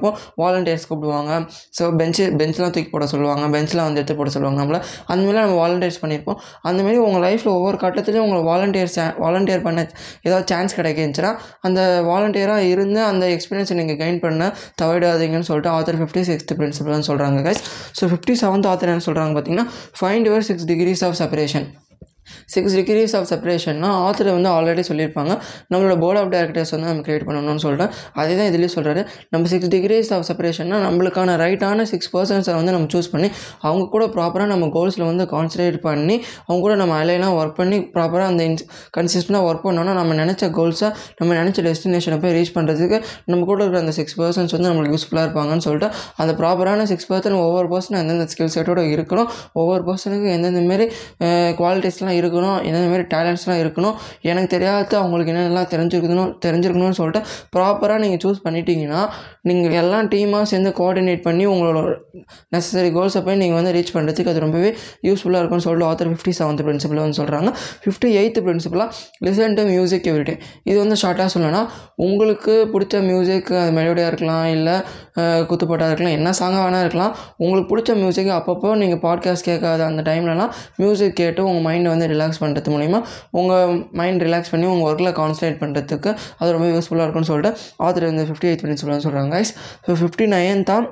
[0.43, 1.31] வாலண்டியர்ஸ் கூப்பிடுவாங்க.
[1.77, 3.45] ஸோ பெஞ்சு பெஞ்ச்லாம் தூக்கி போட சொல்லுவாங்க.
[3.55, 4.79] பெஞ்ச்லாம் வந்து எடுத்து போட சொல்லுவாங்க நம்மள.
[5.11, 6.39] அந்தமாதிரி நம்ம வாலண்டியர்ஸ் பண்ணியிருப்போம்.
[6.69, 9.87] அந்தமாரி உங்கள் லைஃப்பில் ஒவ்வொரு கட்டத்துலையும் உங்களை வாலண்டியர்ஸ் வாலண்டியர் பண்ண
[10.27, 11.31] ஏதாவது சான்ஸ் கிடைக்கிச்சுன்னா
[11.67, 11.79] அந்த
[12.11, 17.63] வாலண்டியராக இருந்து அந்த எக்ஸ்பீரியன்ஸை நீங்கள் கெயின் பண்ண தவிடாதீங்கன்னு சொல்லிட்டு ஆத்தர் ஃபிஃப்டி சிக்ஸ்த் பிரின்சிபல்னு சொல்கிறாங்க guys
[17.99, 19.67] so fifty seventh author என்ன சொல்கிறாங்க பார்த்தீங்கன்னா
[20.01, 21.67] find your six degrees of separation
[22.49, 25.33] six degrees of செப்பரேஷன்னா author வந்து ஆல்ரெடி சொல்லியிருப்பாங்க.
[25.73, 29.67] நம்மளோட போர்ட் ஆஃப் டேரக்டர்ஸ் வந்து நம்ம கிரியேட் பண்ணணும்னு சொல்கிறேன் அதே தான் இதுலேயும் சொல்கிறாரு நம்ம சிக்ஸ்
[29.67, 34.65] டிகிரிஸ் ஆஃப் செப்பரேஷன்னா நம்மளுக்கான ரைட்டான சிக்ஸ் பர்சன்ஸை வந்து நம்ம சூஸ் பண்ணி அவங்க கூட ப்ராப்பராக நம்ம
[34.67, 38.65] கோல்ஸில் வந்து கான்சன்ட்ரேட் பண்ணி அவங்க கூட நம்ம அலையெல்லாம் ஒர்க் பண்ணி ப்ராப்பராக அந்த இன்ஸ்
[38.97, 43.79] கன்சிஸ்டண்டாக ஒர்க் பண்ணோன்னா நம்ம நினச்ச கோல்ஸை நம்ம நினச்ச டெஸ்டினேஷனை போய் ரீச் பண்ணுறதுக்கு நம்ம கூட இருக்கிற
[43.79, 48.27] அந்த சிக்ஸ் பர்சன்ஸ் வந்து நம்மளுக்கு யூஸ்ஃபுல்லாக இருப்பாங்கன்னு சொல்லிட்டு அந்த ப்ராப்பரான சிக்ஸ் பர்சன் ஒவ்வொரு பர்சனும் எந்தெந்த
[48.33, 50.87] ஸ்கில் செட்டோட இருக்கணும் ஒவ்வொரு பர்சனுக்கும் எந்தெந்த மாரி
[51.59, 53.95] குவாலிட்டிஸ்லாம் இருக்கும் தெரிஞ்சுக்கணும் என்னென்ன மாதிரி டேலண்ட்ஸ்லாம் இருக்கணும்.
[54.29, 57.21] எனக்கு தெரியாத அவங்களுக்கு என்னென்னலாம் தெரிஞ்சிருக்கணும் தெரிஞ்சிருக்கணும்னு சொல்லிட்டு
[57.55, 59.01] ப்ராப்பராக நீங்கள் சூஸ் பண்ணிட்டீங்கன்னா
[59.49, 61.79] நீங்கள் எல்லாம் டீமாக சேர்ந்து கோஆர்டினேட் பண்ணி உங்களோட
[62.55, 64.71] நெசசரி கோல்ஸை போய் நீங்கள் வந்து ரீச் பண்ணுறதுக்கு அது ரொம்பவே
[65.07, 67.51] யூஸ்ஃபுல்லாக இருக்கும்னு சொல்லிட்டு ஆத்தர் ஃபிஃப்டி செவன்த் பிரின்சிபல் வந்து சொல்கிறாங்க
[67.83, 68.89] fifty eighth பிரின்சிபலாக
[69.27, 71.63] listen to music every day இது வந்து ஷார்ட்டாக சொல்லணும்னா
[72.07, 74.75] உங்களுக்கு பிடிச்ச மியூசிக் அது மெலோடியாக இருக்கலாம் இல்லை
[75.49, 76.15] குத்துப்பாட்டாக இருக்கலாம்.
[76.19, 77.13] என்ன சாங்காக வேணால் இருக்கலாம்.
[77.43, 82.41] உங்களுக்கு பிடிச்ச மியூசிக் அப்பப்போ நீங்கள் பாட்காஸ்ட் கேட்காத அந்த டைம்லலாம் மியூசிக் கேட்டு உங்கள் மைண்டை வந்து ரிலாக்ஸ்
[82.43, 83.01] பண்ணுறது மூலிமா
[83.39, 87.53] உங்கள் மைண்ட் ரிலாக்ஸ் பண்ணி உங்கள் ஒர்க்கில் கான்சன்ட்ரேட் பண்ணுறதுக்கு அது ரொம்ப யூஸ்ஃபுல்லாக இருக்கும்னு சொல்லிட்டு
[87.87, 89.53] ஆத்தர் வந்து ஃபிஃப்டி எயிட் பிரின்சிபல்னு சொல்கிறாங்க கைஸ்
[89.87, 90.85] ஸோ ஃபிஃப்டி நைன் தான்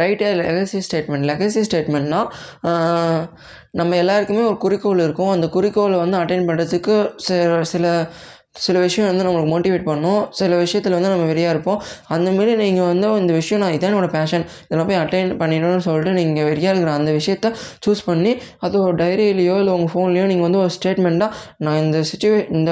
[0.00, 2.20] ரைட் லெகசி ஸ்டேட்மெண்ட் லெகசி ஸ்டேட்மெண்ட்னா
[3.78, 5.30] நம்ம எல்லாருக்குமே ஒரு குறிக்கோள் இருக்கும்.
[5.34, 6.94] அந்த குறிக்கோளை வந்து அட்டைன் பண்ணுறதுக்கு
[7.26, 7.86] சில சில
[8.56, 10.18] சில விஷயம் வந்து நம்மளுக்கு மோட்டிவேட் பண்ணும்.
[10.38, 11.78] சில விஷயத்தில் வந்து நம்ம வெறியாக இருப்போம்.
[12.14, 16.46] அந்தமாரி நீங்கள் வந்து இந்த விஷயம் நான் இதான் என்னோடய பேஷன் இதெல்லாம் போய் அட்டைன் பண்ணிடணும்னு சொல்லிட்டு நீங்கள்
[16.48, 17.46] வெறியாக இருக்கிற அந்த விஷயத்த
[17.86, 18.32] சூஸ் பண்ணி
[18.66, 21.30] அது ஒரு டைரியிலையோ இல்லை உங்கள் ஃபோன்லேயோ நீங்கள் வந்து ஒரு ஸ்டேட்மெண்ட்டாக
[21.66, 22.70] நான் இந்த சுச்சுவே இந்த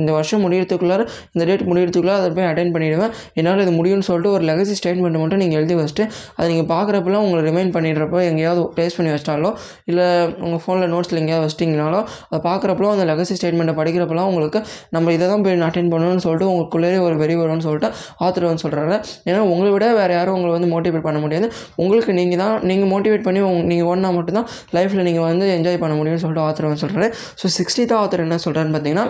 [0.00, 4.44] இந்த வருஷம் முடியறதுக்குள்ளார இந்த டேட் முடியறதுக்குள்ளார அதை போய் அட்டைன் பண்ணிவிடுவேன் என்னால் இது முடியும்னு சொல்லிட்டு ஒரு
[4.50, 9.12] லெகசி ஸ்டேட்மெண்ட் மட்டும் நீங்கள் எழுதி வச்சுட்டு அதை நீங்கள் பார்க்குறப்பெல்லாம் உங்களை ரிமைண்ட் பண்ணிடுறப்போ எங்கேயாவது ப்ளேஸ் பண்ணி
[9.14, 9.52] வச்சிட்டாலோ
[9.90, 10.08] இல்லை
[10.44, 14.62] உங்கள் ஃபோனில் நோட்ஸில் எங்கேயாவது வச்சிட்டிங்கனாலோ அதை பார்க்குறப்பெல்லாம் அந்த லெகசி ஸ்டேட்மெண்ட்டை படிக்கிறப்பெல்லாம் உங்களுக்கு
[14.94, 17.88] நம்ம இதை தான் போய் அட்டென்ட் பண்ணணும்னு சொல்லிட்டு உங்களுக்குள்ளேயே ஒரு வெறி வரும்னு சொல்லிட்டு
[18.20, 21.52] ஆத்தர் வந்து சொல்கிறாரு ஏன்னா உங்களை விட வேறு யாரும் உங்களை வந்து மோட்டிவேட் பண்ண முடியாது.
[21.76, 25.94] உங்களுக்கு நீங்கள் தான் நீங்கள் மோட்டிவேட் பண்ணி உங் நீங்கள் ஒன்றா மட்டும்தான் லைஃப்பில் நீங்கள் வந்து என்ஜாய் பண்ண
[25.94, 27.08] முடியும்னு சொல்லிட்டு ஆத்தர் வந்து சொல்கிறாரு
[27.42, 29.06] ஸோ தான் ஆத்தர் என்ன சொல்கிறாருன்னு பார்த்தீங்கன்னா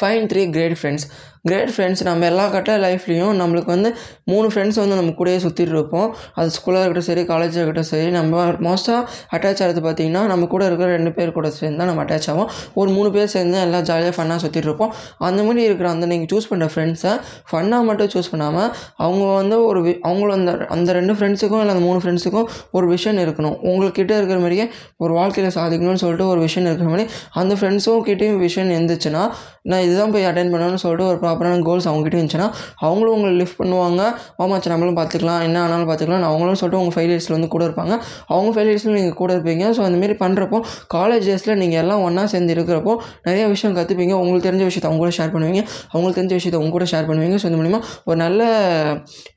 [0.00, 1.06] find three great friends
[1.48, 3.90] great friends நம்ம எல்லா கட்ட லைஃப்லேயும் நம்மளுக்கு வந்து
[4.30, 6.08] மூணு ஃப்ரெண்ட்ஸ் வந்து நம்ம கூடயே சுற்றிட்டு இருப்போம்.
[6.38, 9.00] அது ஸ்கூலாக இருக்கட்டும் சரி காலேஜாக இருக்கட்டும் சரி நம்ம மோஸ்ட்டாக
[9.36, 12.48] அட்டாச் ஆகிறது பார்த்திங்கன்னா நம்ம கூட இருக்கிற ரெண்டு பேர் கூட சேர்ந்து தான் நம்ம அட்டாச் ஆகும்
[12.80, 14.92] ஒரு மூணு பேர் சேர்ந்து எல்லாம் ஜாலியாக ஃபன்னாக சுற்றிட்டு இருப்போம்.
[15.28, 17.12] அந்த மாதிரி இருக்கிற அந்த நீங்கள் சூஸ் பண்ணுற ஃப்ரெண்ட்ஸை
[17.50, 18.68] ஃபன்னாக மட்டும் சூஸ் பண்ணாமல்
[19.06, 22.48] அவங்க வந்து ஒரு வி அவங்கள அந்த அந்த ரெண்டு ஃப்ரெண்ட்ஸுக்கும் இல்லை அந்த மூணு ஃப்ரெண்ட்ஸுக்கும்
[22.78, 23.56] ஒரு விஷன் இருக்கணும்.
[23.70, 24.66] உங்கள்கிட்ட இருக்கிற மாதிரியே
[25.04, 27.06] ஒரு வாழ்க்கையில் சாதிக்கணும்னு சொல்லிட்டு ஒரு விஷன் இருக்கிற மாதிரி
[27.42, 29.24] அந்த ஃப்ரெண்ட்ஸும் கிட்டேயும் விஷன் இருந்துச்சுன்னா
[29.70, 32.48] நான் இதுதான் போய் அட்டைன் பண்ணணும்னு சொல்லிட்டு ஒரு ப்ராப்பரான கோல்ஸ் அவங்ககிட்ட இருந்துச்சுன்னா
[32.86, 34.02] அவங்களும் உங்களை லிஃப்ட் பண்ணுவாங்க.
[34.42, 35.40] ஆமாச்சு நம்மளும் பார்த்துக்கலாம்.
[35.46, 36.24] என்ன ஆனாலும் பார்த்துக்கலாம்.
[36.30, 37.94] அவங்களும் சொல்லிட்டு உங்கள் ஃபெயிலியர்ஸில் வந்து கூட இருப்பாங்க.
[38.32, 39.64] அவங்க ஃபெயிலியர்ஸில் நீங்கள் கூட இருப்பீங்க.
[39.76, 40.58] ஸோ அந்தமாரி பண்ணுறப்போ
[40.94, 42.92] காலேஜ் டேஸில் நீங்கள் எல்லாம் ஒன்றா சேர்ந்து இருக்கிறப்போ
[43.28, 45.62] நிறைய விஷயம் கற்றுப்பீங்க உங்களுக்கு தெரிஞ்ச விஷயத்தை அவங்க கூட ஷேர் பண்ணுவீங்க.
[45.92, 47.38] அவங்களுக்கு தெரிஞ்ச விஷயத்தை உங்க கூட ஷேர் பண்ணுவீங்க.
[47.42, 48.42] ஸோ இந்த மூலிமா ஒரு நல்ல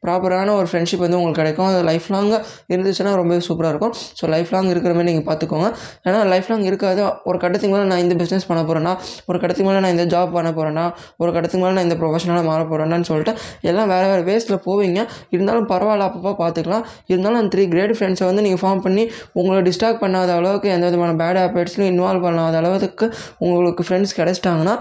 [0.06, 1.70] ப்ராப்பரான ஒரு ஃப்ரெண்ட்ஷிப் வந்து உங்களுக்கு கிடைக்கும்.
[1.72, 2.41] அது லைஃப் லாங்காக
[2.74, 3.94] இருந்துச்சுன்னா ரொம்பவே சூப்பராக இருக்கும்.
[4.20, 5.70] ஸோ லைஃப் லாங் இருக்கிற மாதிரி நீங்கள் பார்த்துக்கோங்க.
[6.08, 7.01] ஏன்னா லைஃப் லாங் இருக்காது.
[7.29, 8.94] ஒரு கட்டத்துக்கு மேலே நான் இந்த பிஸ்னஸ் பண்ண போகிறேன்னா
[9.29, 10.86] ஒரு கட்டத்துக்கு மேலே நான் இந்த ஜாப் பண்ண போகிறேன்னா
[11.22, 13.33] ஒரு கட்டத்துக்கு மேலே நான் இந்த ப்ரொஃபஷனலாக மாற போகிறேன்னு சொல்லிட்டு
[13.69, 15.00] எல்லாம் வேறு வேறு வேஸ்ட்டில் போவீங்க.
[15.33, 16.86] இருந்தாலும் பரவாயில்ல அப்பப்போ பார்த்துக்கலாம்.
[17.12, 19.03] இருந்தாலும் அந்த த்ரீ கிரேட் ஃப்ரெண்ட்ஸை வந்து நீங்கள் ஃபார்ம் பண்ணி
[19.39, 23.07] உங்களை டிஸ்டர்ப் பண்ணாத அளவுக்கு எந்த விதமான பேட் ஹேபிட்ஸ்லையும் இன்வால்வ் பண்ணாத அளவுக்கு
[23.48, 24.75] உங்களுக்கு ஃப்ரெண்ட்ஸ் கிடச்சிட்டாங்கன்னா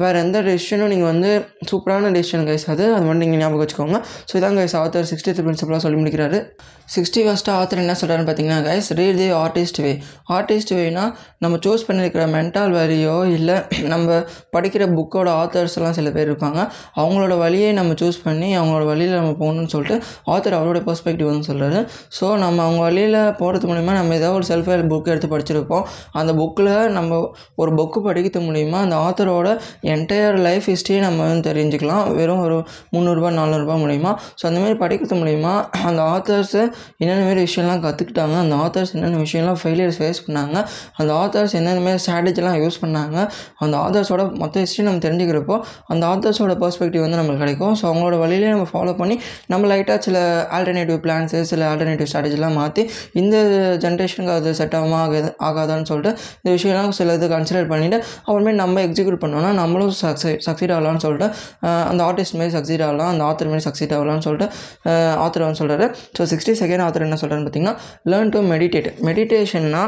[0.00, 1.30] வேறு எந்த டெசிஷனும் நீங்கள் வந்து
[1.70, 3.98] சூப்பரான டெசிஷன் கைஸ் அது அது மட்டும் நீங்கள் ஞாபகம் வச்சுக்கோங்க.
[4.28, 6.38] ஸோ இதான் கைஸ் ஆத்தர் சிக்ஸ்டி பிரின்சிபலாக சொல்லி முடிக்கிறாரு.
[6.94, 9.90] சிக்ஸ்டி ஃபஸ்ட்டு ஆத்தர் என்ன சொல்கிறாருன்னு பார்த்தீங்கன்னா guys read the artist way
[10.36, 11.04] artist வேனா
[11.44, 13.56] நம்ம சூஸ் பண்ணியிருக்கிற மென்டல் வழியோ இல்லை
[13.92, 14.16] நம்ம
[14.56, 16.60] படிக்கிற புக்கோட ஆத்தர்ஸ் எல்லாம் சில பேர் இருப்பாங்க.
[17.02, 19.98] அவங்களோட வழியை நம்ம சூஸ் பண்ணி அவங்களோட வழியில் நம்ம போகணும்னு சொல்லிட்டு
[20.34, 21.82] ஆத்தர் அவரோட பெர்ஸ்பெக்டிவ் வந்து சொல்கிறாரு
[22.18, 25.86] ஸோ நம்ம அவங்க வழியில் போகிறது மூலிமா நம்ம ஏதோ ஒரு செல்ஃப் ஹெல்ப் புக் எடுத்து படிச்சிருப்போம்.
[26.20, 27.22] அந்த புக்கில் நம்ம
[27.62, 29.48] ஒரு புக்கு படிக்கிறது மூலிமா அந்த ஆத்தரோட
[29.92, 32.04] என்டையர் லைஃப் ஹிஸ்ட்ரியை நம்ம வந்து தெரிஞ்சுக்கலாம்.
[32.18, 32.56] வெறும் ஒரு
[32.94, 34.10] முந்நூறுரூபா நானூறுரூபா மூலிமா
[34.40, 35.52] ஸோ அந்தமாரி படிக்கிறது மூலிமா
[35.88, 36.62] அந்த ஆத்தர்ஸு
[37.02, 40.56] என்னென்ன மாரி விஷயம்லாம் கற்றுக்கிட்டாங்க அந்த ஆத்தர்ஸ் என்னென்ன விஷயம்லாம் ஃபெயிலியர்ஸ் ஃபேஸ் பண்ணாங்க
[41.00, 43.16] அந்த ஆத்தர்ஸ் என்னென்ன மாரி ஸ்ட்ராட்டஜிலாம் யூஸ் பண்ணாங்க
[43.64, 45.56] அந்த ஆத்தர்ஸோட மொத்த ஹிஸ்ட்ரி நம்ம தெரிஞ்சுக்கிறப்போ
[45.92, 47.74] அந்த ஆத்தர்ஸோட பர்ஸ்பெக்டிவ் வந்து நம்மளுக்கு கிடைக்கும்.
[47.80, 49.16] ஸோ அவங்களோட வழியிலே நம்ம ஃபாலோ பண்ணி
[49.52, 50.16] நம்ம லைட்டாக சில
[50.56, 52.84] ஆல்டர்னேட்டிவ் பிளான்ஸு சில ஆல்டர்னேட்டிவ் ஸ்ட்ராட்டஜிலாம் மாற்றி
[53.22, 53.36] இந்த
[53.84, 58.80] ஜென்ரேஷனுக்கு அது செட் ஆகுமா ஆகாது ஆகாதான்னு சொல்லிட்டு இந்த விஷயம்லாம் சில இது கன்சிடர் பண்ணிவிட்டு அப்புறமே நம்ம
[58.86, 61.26] எக்ஸிக்யூட் பண்ணோன்னா நம்ம நம்மளும் சக்ஸை சக்சீட் ஆகலாம்னு சொல்லிட்டு
[61.90, 64.46] அந்த ஆர்டிஸ்ட் மாரி சக்சீட் ஆகலாம் அந்த ஆத்தர் மாரி சக்சீட் ஆகலாம்னு சொல்லிட்டு
[65.24, 65.86] ஆத்தர் வந்து சொல்கிறாரு
[66.16, 67.74] ஸோ சிக்ஸ்டி செகண்ட் ஆத்தர் என்ன சொல்கிறாருன்னு பார்த்தீங்கன்னா
[68.12, 69.82] லேர்ன் டு மெடிடேட் மெடிடேஷன்னா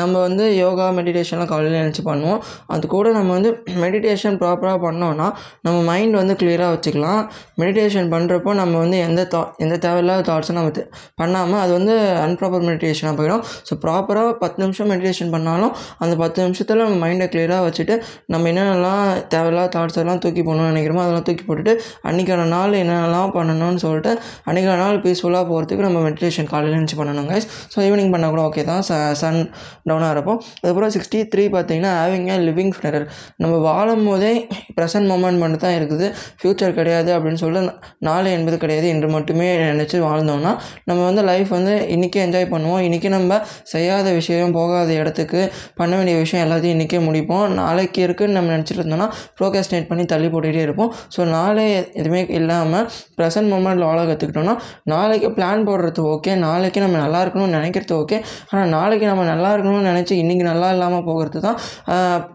[0.00, 2.40] நம்ம வந்து யோகா மெடிடேஷன்லாம் காலையில் நினச்சி பண்ணுவோம்.
[2.74, 3.50] அது கூட நம்ம வந்து
[3.84, 5.28] மெடிடேஷன் ப்ராப்பராக பண்ணோன்னா
[5.66, 7.22] நம்ம மைண்ட் வந்து கிளியராக வச்சுக்கலாம்.
[7.62, 10.84] மெடிடேஷன் பண்ணுறப்போ நம்ம வந்து எந்த தா எந்த தேவையில்லாத தாட்ஸும் நம்ம
[11.22, 11.94] பண்ணாமல் அது வந்து
[12.26, 13.42] அன்ப்ராப்பர் மெடிடேஷனாக போயிடும்.
[13.68, 15.72] ஸோ ப்ராப்பராக பத்து நிமிஷம் மெடிடேஷன் பண்ணாலும்
[16.04, 17.94] அந்த பத்து நிமிஷத்தில் நம்ம மைண்டை கிளியராக வச்சுட்டு
[18.34, 19.04] நம்ம என்னென்னலாம்
[19.34, 21.74] தேவையில்லாத தாட்ஸ் எல்லாம் தூக்கி போடணும்னு நினைக்கிறோமோ அதெல்லாம் தூக்கி போட்டுட்டு
[22.08, 24.12] அன்றைக்கான நாள் என்னென்னலாம் பண்ணணும்னு சொல்லிட்டு
[24.48, 28.64] அன்றைக்கான நாள் பீஸ்ஃபுல்லாக போகிறதுக்கு நம்ம மெடிடேஷன் காலையில் எழுந்துச்சு பண்ணணும் கைஸ் ஸோ ஈவினிங் பண்ணால் கூட ஓகே
[28.70, 28.82] தான்.
[29.22, 29.40] சன்
[29.88, 30.38] டவுனாக இருப்போம்.
[30.58, 33.06] அதுக்கப்புறம் சிக்ஸ்டி த்ரீ பார்த்தீங்கன்னா ஹேவிங் ஏ லிவிங் ஃபெரர்
[33.42, 34.32] நம்ம வாழும் போதே
[34.76, 36.06] ப்ரெசன்ட் மூமெண்ட் மட்டும் தான் இருக்குது.
[36.40, 37.72] ஃப்யூச்சர் கிடையாது அப்படின்னு சொல்லிட்டு
[38.08, 40.52] நாளை என்பது கிடையாது இன்று மட்டுமே நினச்சி வாழ்ந்தோம்னா
[40.88, 42.82] நம்ம வந்து லைஃப் வந்து இன்றைக்கே என்ஜாய் பண்ணுவோம்.
[42.88, 43.40] இன்றைக்கி நம்ம
[43.72, 45.40] செய்யாத விஷயம் போகாத இடத்துக்கு
[45.80, 47.46] பண்ண வேண்டிய விஷயம் எல்லாத்தையும் இன்றைக்கே முடிப்போம்.
[47.60, 49.08] நாளைக்கு இருக்குன்னு நம்ம நினச்சிட்டு இருந்தோம்னா
[49.40, 50.90] ப்ரோகாஸ்டினேட் பண்ணி தள்ளி போட்டுகிட்டே இருப்போம்.
[51.14, 51.66] ஸோ நாளே
[52.00, 52.86] எதுவுமே இல்லாமல்
[53.18, 58.18] ப்ரெசன்ட் மூமெண்ட்டில் வாழ கற்றுக்கிட்டோம்னா நாளைக்கு பிளான் போடுறது ஓகே நாளைக்கு நம்ம நல்லா இருக்கணும்னு நினைக்கிறது ஓகே
[58.50, 61.58] ஆனால் நாளைக்கு நம்ம நல்லா இருக்கணும்னு நினச்சி இன்றைக்கி நல்லா இல்லாமல் போகிறது தான்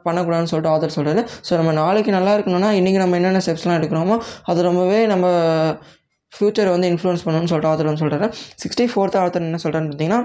[0.04, 4.62] பண்ணக்கூடாதுன்னு சொல்லிட்டு ஆதர் சொல்கிறாரு ஸோ நம்ம நாளைக்கு நல்லா இருக்கணும்னா இன்றைக்கி நம்ம என்னென்ன ஸ்டெப்ஸ்லாம் எடுக்கிறோமோ அது
[4.62, 5.26] ரொம்பவே நம்ம
[6.34, 8.28] ஃப்யூச்சரை வந்து இன்ஃப்ளூயன்ஸ் பண்ணணும்னு சொல்லிட்டு ஆதர் வந்து சொல்கிறாரு
[8.64, 10.22] சிக்ஸ்டி ஃபோர்த் ஆத்தர் என்ன சொல்கிறேன்னு பார்த்தீங்கன்னா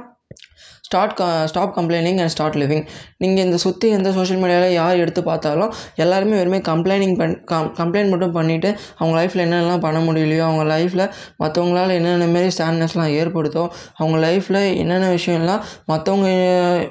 [0.88, 2.84] ஸ்டார்ட் க stop complaining and start living
[3.22, 8.10] நீங்கள் இந்த சுற்றி எந்த சோஷியல் மீடியாவில் யார் எடுத்து பார்த்தாலும் எல்லாருமே வெறுமே கம்ப்ளைனிங் பண் கம் கம்ப்ளைண்ட்
[8.12, 11.04] மட்டும் பண்ணிவிட்டு அவங்க லைஃப்பில் என்னென்னலாம் பண்ண முடியலையோ அவங்க லைஃப்பில்
[11.42, 13.64] மற்றவங்களால என்னென்ன மாரி ஸ்டாண்ட்னஸ்லாம் ஏற்படுத்தோ
[14.00, 16.28] அவங்க லைஃப்பில் என்னென்ன விஷயம்லாம் மற்றவங்க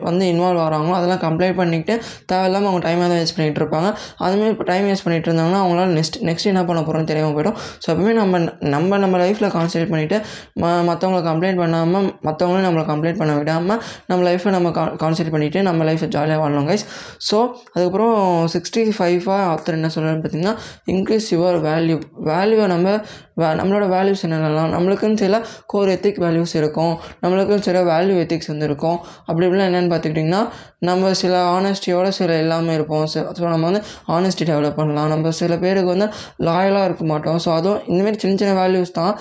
[0.10, 1.96] வந்து இன்வால்வ் ஆகிறாங்களோ அதெல்லாம் கம்ப்ளைண்ட் பண்ணிக்கிட்டு
[2.32, 3.89] தேவையில்லாமல் அவங்க டைமாக தான் வேஸ்ட் பண்ணிகிட்டு இருப்பாங்க.
[4.25, 7.58] அதுமாரி இப்போ டைம் வேஸ்ட் பண்ணிட்டு இருந்தாங்கன்னா அவங்களால நெக்ஸ்ட் நெக்ஸ்ட் என்ன பண்ண போகிறோம்னு தெரியாமல் போயிடும்.
[7.84, 8.44] ஸோ எப்பவுமே நம்ம
[8.75, 10.20] நம்ம நம்ம லைஃப்பில் கான்சன்ட்ரேட் பண்ணிவிட்டு
[10.62, 15.62] ம மற்றவங்கள கம்ப்ளைண்ட் பண்ணாமல் மற்றவங்களும் நம்மளை கம்ப்ளைண்ட் பண்ண விடாமல் நம்ம லைஃப்பை நம்ம கா கான்சன்ட்ரேட் பண்ணிவிட்டு
[15.62, 16.86] நம்ம லைஃப்பை ஜாலியாக வாழணும் கைஸ்
[17.29, 17.38] ஸோ
[17.74, 18.15] அதுக்கப்புறம்
[18.48, 20.56] சிக்ஸ்டி ஃபைவாக ஆத்தர் என்ன சொல்கிறாருன்னு பார்த்தீங்கன்னா
[20.88, 22.98] இன்க்ரீஸ் யுவர் வேல்யூ வேல்யூவை நம்ம
[23.39, 24.72] வே நம்மளோட வேல்யூஸ் என்னென்னலாம்?
[24.75, 25.36] நம்மளுக்குன்னு சில
[25.72, 26.94] கோர் எத்திக் வேல்யூஸ் இருக்கும்.
[27.24, 28.97] நம்மளுக்குன்னு சில வேல்யூ எத்திக்ஸ் வந்து இருக்கும்.
[29.28, 30.41] அப்படி இப்படிலாம் என்னென்னு பார்த்துக்கிட்டிங்கன்னா
[30.88, 33.06] நம்ம சில ஆனஸ்டியோட சில எல்லாமே இருப்போம்.
[33.13, 33.82] ஸோ நம்ம வந்து
[34.15, 35.10] ஆனஸ்டி டெவலப் பண்ணலாம்.
[35.13, 36.08] நம்ம சில பேருக்கு வந்து
[36.47, 37.39] லாயலாக இருக்க மாட்டோம்.
[37.45, 39.13] ஸோ அதுவும் இந்தமாரி சின்ன சின்ன வேல்யூஸ் தான்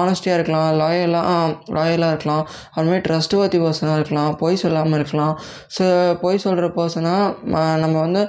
[0.00, 0.68] ஆனஸ்டியாக இருக்கலாம்.
[0.82, 1.34] லாயலாக
[1.76, 2.44] லாயலாக இருக்கலாம்.
[2.76, 4.30] அதுமாதிரி ட்ரஸ்ட் வர்த்தி பர்சனாக இருக்கலாம்.
[4.42, 5.34] பொய் சொல்லாமல் இருக்கலாம்.
[5.76, 5.84] ஸோ
[6.22, 8.22] பொய் சொல்கிற பர்சனாக நம்ம வந்து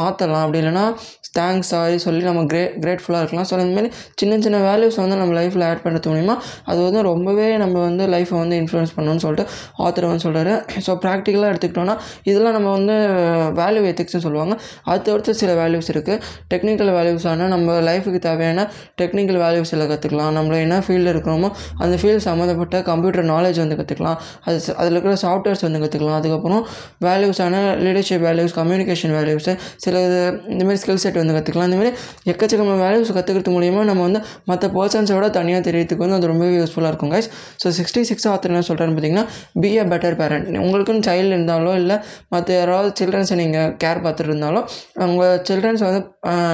[0.00, 0.86] மாற்றலாம் அப்படி இல்லைன்னா
[1.38, 3.48] தேங்க்ஸ் சாரி சொல்லி நம்ம கிரே கிரேட்ஃபுல்லாக இருக்கலாம்.
[3.50, 6.34] ஸோ இந்தமாரி சின்ன சின்ன வேல்யூஸ் வந்து நம்ம லைஃப்பில் ஆட் பண்ணுறது மூலிமா
[6.70, 9.44] அது வந்து ரொம்பவே நம்ம வந்து லைஃப்பை வந்து இன்ஃப்ளூயன்ஸ் பண்ணணும்னு சொல்லிட்டு
[9.84, 10.54] ஆத்தர் வந்து சொல்கிறாரு
[10.86, 12.94] ஸோ ப்ராக்டிக்கலாக எடுத்துக்கிட்டோன்னா இதெல்லாம் நம்ம வந்து
[13.60, 14.54] வேல்யூ எத்திக்ஸ்னு சொல்லுவாங்க.
[14.84, 16.20] அது தவிர்த்து சில வேல்யூஸ் இருக்குது
[16.52, 18.60] டெக்னிக்கல் வேல்யூஸான நம்ம லைஃபுக்கு தேவையான
[19.02, 24.18] டெக்னிக்கல் வேல்யூஸ் எல்லாம் கற்றுக்கலாம் நம்மள என்ன ஃபீல்டில் இருக்கிறோமோ அந்த ஃபீல்டு சம்மந்தப்பட்ட கம்ப்யூட்டர் நாலேஜ் வந்து கற்றுக்கலாம்
[24.44, 26.62] அது அதில் இருக்கிற சாஃப்ட்வேர்ஸ் வந்து கற்றுக்கலாம் அதுக்கப்புறம்
[27.06, 27.54] வேல்யூஸான
[27.84, 30.20] லீடர்ஷிப் வேல்யூஸ் கம்யூனிகேஷன் வேல்யூஸு சில இது
[30.54, 31.92] இந்தமாரி ஸ்கில் செட் வந்து கற்றுக்கலாம் இந்தமாதிரி
[32.32, 37.12] எக்கச்சக்கமான வேல்யூஸ் கற்றுக்கிறது மூலிமா நம்ம வந்து மற்ற பர்சன்ஸோட தனியாக தெரியறதுக்கு வந்து அது ரொம்பவே யூஸ்ஃபுல்லாக இருக்கும்
[37.14, 37.28] guys
[37.62, 39.26] so sixty six author என்ன சொல்கிறேன்னு பார்த்தீங்கன்னா
[39.60, 41.96] பி அ பெட்டர் பேரண்ட் உங்களுக்குன்னு சைல்டு இருந்தாலோ இல்லை
[42.28, 44.62] மற்ற யாராவது சில்ட்ரன்ஸை நீங்கள் கேர் பார்த்துட்டு இருந்தாலோ
[45.06, 46.02] உங்கள் சில்ட்ரன்ஸ் வந்து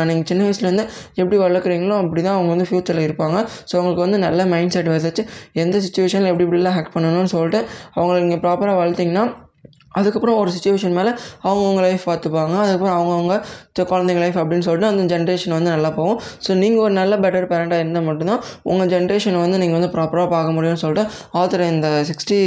[0.04, 3.38] நீங்கள் சின்ன வயசுலேருந்து எப்படி வளர்க்குறீங்களோ அப்படி தான் அவங்க வந்து ஃப்யூச்சரில் இருப்பாங்க.
[3.68, 5.22] ஸோ அவங்களுக்கு வந்து நல்ல மைண்ட் செட் வச்சு
[5.62, 7.60] எந்த சுச்சுவேஷனில் எப்படி இப்படிலாம் ஹேக் பண்ணணும்னு சொல்லிட்டு
[7.96, 9.24] அவங்கள நீங்கள் ப்ராப்பராக வளர்த்திங்கன்னா
[9.98, 11.10] அதுக்கப்புறம் ஒரு சுச்சுவேஷன் மேலே
[11.48, 12.54] அவங்கவுங்க லைஃப் பார்த்துப்பாங்க.
[12.62, 13.36] அதுக்கப்புறம் அவங்கவுங்க
[13.92, 16.18] குழந்தைங்க லைஃப் அப்படின்னு சொல்லிட்டு அந்த ஜென்ரேஷன் வந்து நல்லா போகும்.
[16.44, 20.56] ஸோ நீங்கள் ஒரு நல்ல பெட்டர் பேரண்ட்டாக இருந்தால் மட்டும்தான் உங்கள் ஜென்ரேஷன் வந்து நீங்கள் வந்து ப்ராப்பராக பார்க்க
[20.56, 21.04] முடியும்னு சொல்லிட்டு
[21.40, 22.38] ஆத்தர் இந்த சிக்ஸ்டி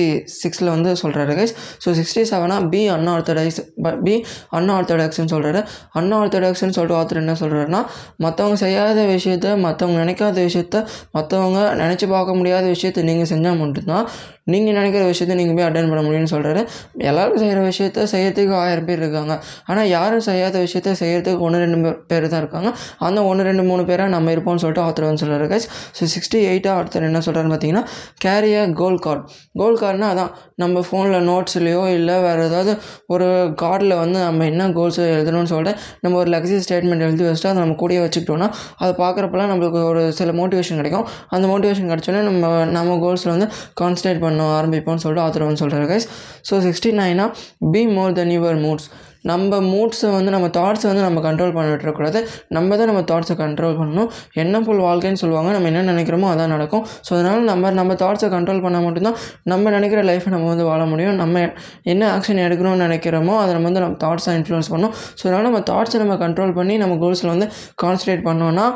[0.41, 3.61] சிக்ஸில் வந்து சொல்கிறாரு கைஸ் ஸோ சிக்ஸ்டி செவனாக பி அன்ஆர்த்தடாக்ஸ்
[4.05, 4.15] பி
[4.59, 5.61] அன்ஆர்த்தடாக்ஸ்னு சொல்கிறாரு
[5.99, 7.81] அன்ஆர்த்தடாக்ஸ்னு சொல்லிட்டு ஆத்தர் என்ன சொல்கிறாருன்னா
[8.25, 10.77] மற்றவங்க செய்யாத விஷயத்த மற்றவங்க நினைக்காத விஷயத்த
[11.17, 14.05] மற்றவங்க நினச்சி பார்க்க முடியாத விஷயத்த நீங்கள் செஞ்சால் மட்டும்தான்
[14.53, 16.61] நீங்கள் நினைக்கிற விஷயத்த நீங்கள் போய் அட்டன் பண்ண முடியும்னு சொல்கிறாரு
[17.09, 19.33] எல்லாரும் செய்கிற விஷயத்த செய்யறதுக்கு ஆயிரம் பேர் இருக்காங்க.
[19.69, 22.69] ஆனால் யாரும் செய்யாத விஷயத்த செய்கிறதுக்கு ஒன்று ரெண்டு பேர் தான் இருக்காங்க.
[23.07, 25.67] அந்த ஒன்று ரெண்டு மூணு பேராக நம்ம இருப்போம்னு சொல்லிட்டு ஆத்தர் வந்து சொல்கிறாரு கைஸ்
[25.99, 27.85] ஸோ சிக்ஸ்டி எயிட்டாக ஆத்தர் என்ன சொல்கிறாருன்னு பார்த்தீங்கன்னா
[28.25, 29.23] கேரிய கோல் கார்டு
[29.61, 33.25] கோல் கார்டுனா அதான் நம்ம ஃபோனில் நோட்ஸ்லேயோ இல்லை வேறு ஏதாவது ஒரு
[33.61, 37.73] கார்டில் வந்து நம்ம என்ன கோல்ஸ் எழுதணும்னு சொல்லிட்டு நம்ம ஒரு லக்ஸி ஸ்டேட்மெண்ட் எழுதி வச்சுட்டு அதை நம்ம
[37.73, 41.07] கூடயே வச்சுக்கிட்டோம்னா அதை பார்க்குறப்பெல்லாம் நம்மளுக்கு ஒரு சில மோட்டிவேஷன் கிடைக்கும்.
[41.29, 43.49] அந்த மோட்டிவேஷன் கிடச்சோன்னே நம்ம நம்ம கோல்ஸில் வந்து
[43.81, 46.07] கான்சன்ட்ரேட் பண்ண ஆரம்பிப்போம்னு சொல்லிட்டு ஆத்தர் வந்து guys
[46.51, 47.33] so sixty நைனாக
[47.71, 48.89] be more than your moods
[49.29, 52.19] நம்ம மூட்ஸை வந்து நம்ம தாட்ஸை வந்து நம்ம கண்ட்ரோல் பண்ண விட்டுறக்கூடாது
[52.57, 54.09] நம்ம தான் நம்ம தாட்ஸை கண்ட்ரோல் பண்ணணும்.
[54.41, 56.83] எண்ணம் போல் வாழ்க்கைன்னு சொல்லுவாங்க நம்ம என்ன நினைக்கிறோமோ அதான் நடக்கும்.
[57.07, 59.17] ஸோ அதனால் நம்ம நம்ம தாட்ஸை கண்ட்ரோல் பண்ணால் மட்டும்தான்
[59.53, 61.17] நம்ம நினைக்கிற லைஃப்பை நம்ம வந்து வாழ முடியும்.
[61.23, 61.45] நம்ம
[61.93, 65.99] என்ன ஆக்ஷன் எடுக்கணும்னு நினைக்கிறோமோ அதை நம்ம வந்து நம்ம தாட்ஸை இன்ஃப்ளூன்ஸ் பண்ணணும் ஸோ அதனால் நம்ம தாட்ஸை
[66.03, 67.49] நம்ம கண்ட்ரோல் பண்ணி நம்ம கோல்ஸில் வந்து
[67.83, 68.67] கான்சன்ட்ரேட் பண்ணோன்னா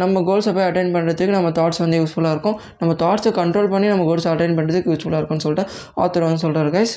[0.00, 2.58] நம்ம கோல்ஸை போய் அட்டைன் பண்ணுறதுக்கு நம்ம தாட்ஸ் வந்து யூஸ்ஃபுல்லாக இருக்கும்.
[2.80, 5.66] நம்ம தாட்ஸை கண்ட்ரோல் பண்ணி நம்ம கோல்ஸை அட்டைன் பண்ணுறதுக்கு யூஸ்ஃபுல்லாக இருக்கும்னு சொல்லிட்டு
[6.04, 6.94] ஆத்தர் வந்து சொல்கிறார் கைஸ்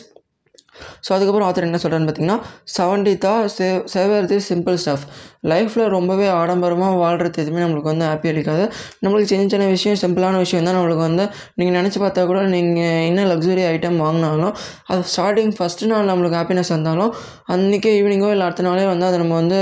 [1.01, 2.39] ஸோ அதுக்கப்புறம் ஆத்தர் என்ன சொல்கிறான்னு பார்த்தீங்கன்னா
[2.77, 5.05] செவன்டீத்தா save savour the simple stuff
[5.51, 8.65] லைஃப்பில் ரொம்பவே ஆடம்பரமாக வாழ்கிறது எதுவுமே நம்மளுக்கு வந்து ஹாப்பி அளிக்காது.
[9.03, 11.25] நம்மளுக்கு சின்ன சின்ன விஷயம் சிம்பிளான விஷயம் தான் நம்மளுக்கு வந்து
[11.59, 14.55] நீங்கள் நினச்சி பார்த்தா கூட நீங்கள் என்ன லக்ஸுரி ஐட்டம் வாங்கினாலும்
[14.91, 17.13] அது ஸ்டார்டிங் ஃபஸ்ட்டு நாள் நம்மளுக்கு ஹாப்பினஸ் வந்தாலும்
[17.55, 19.59] அன்றைக்கி ஈவினிங்கோ இல்லை அடுத்த நாளே வந்து அது நம்ம வந்து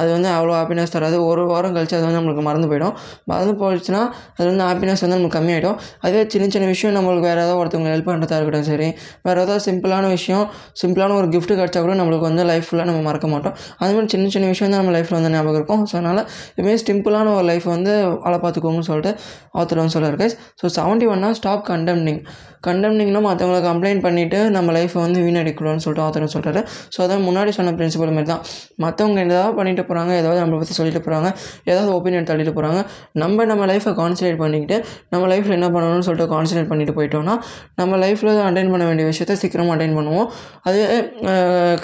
[0.00, 1.16] அது வந்து அவ்வளோ ஹாப்பினஸ் தராது.
[1.28, 2.92] ஒரு வாரம் கழிச்சு அது வந்து நம்மளுக்கு மறந்து போயிடும்.
[3.30, 4.02] மறந்து போயிடுச்சுன்னா
[4.36, 5.78] அது வந்து ஹாப்பினஸ் வந்து நமக்கு கம்மியாயிடும்.
[6.06, 8.88] அதே சின்ன சின்ன விஷயம் நம்மளுக்கு வேறு ஏதாவது ஒருத்தவங்க ஹெல்ப் பண்ணுறதா இருக்கட்டும் சரி
[9.26, 10.44] வேறு ஏதாவது சிம்பிளான விஷயம்
[10.82, 13.56] சிம்பிளான ஒரு கிஃப்ட் கிடச்சா கூட நம்மளுக்கு வந்து லைஃப் ஃபுல்லாக நம்ம மறக்க மாட்டோம்.
[13.80, 15.84] அது மாதிரி சின்ன சின்ன விஷயம் தான் நம்ம லைஃப்பில் வந்து ஞாபகம் இருக்கும்.
[15.90, 16.22] ஸோ அதனால்
[16.58, 17.94] இதுமாரி சிம்பிளான ஒரு லைஃப் வந்து
[18.26, 19.12] வாழை பார்த்துக்கோங்கன்னு சொல்லிட்டு
[19.60, 22.20] ஆத்தர் வந்து சொல்லியிருக்கேன் ஸோ செவன்ட்டி ஒன்னா ஸ்டாப் கண்டெம்னிங்
[22.66, 26.60] கண்டெம்னிங்னா மற்றவங்களை கம்ப்ளைண்ட் பண்ணிவிட்டு நம்ம லைஃப்பை வந்து வீணடிக்கணும்னு சொல்லிட்டு ஆத்தர் சொல்கிறாரு
[26.94, 28.42] ஸோ அதான் முன்னாடி சொன்ன பிரின்சிபல் மாதிரி தான்.
[28.84, 31.28] மற்றவங்க ஏதாவது பண்ணிட்டு போகிறாங்க ஏதாவது நம்மளை பற்றி சொல்லிட்டு போகிறாங்க
[31.70, 32.80] ஏதாவது ஒப்பீனியன் தள்ளிட்டு போகிறாங்க
[33.22, 34.78] நம்ம நம்ம லைஃப்பை கான்சன்ட்ரேட் பண்ணிக்கிட்டு
[35.12, 37.36] நம்ம லைஃப்பில் என்ன பண்ணணும்னு சொல்லிட்டு கான்சன்ட்ரேட் பண்ணிட்டு போயிட்டோம்னா
[37.80, 40.26] நம்ம லைஃப்பில் அட்டைன் பண்ண வேண்டிய விஷயத்த சீக்கிரமாக அட்டைன் பண்ணுவோம்.
[40.68, 40.82] அதே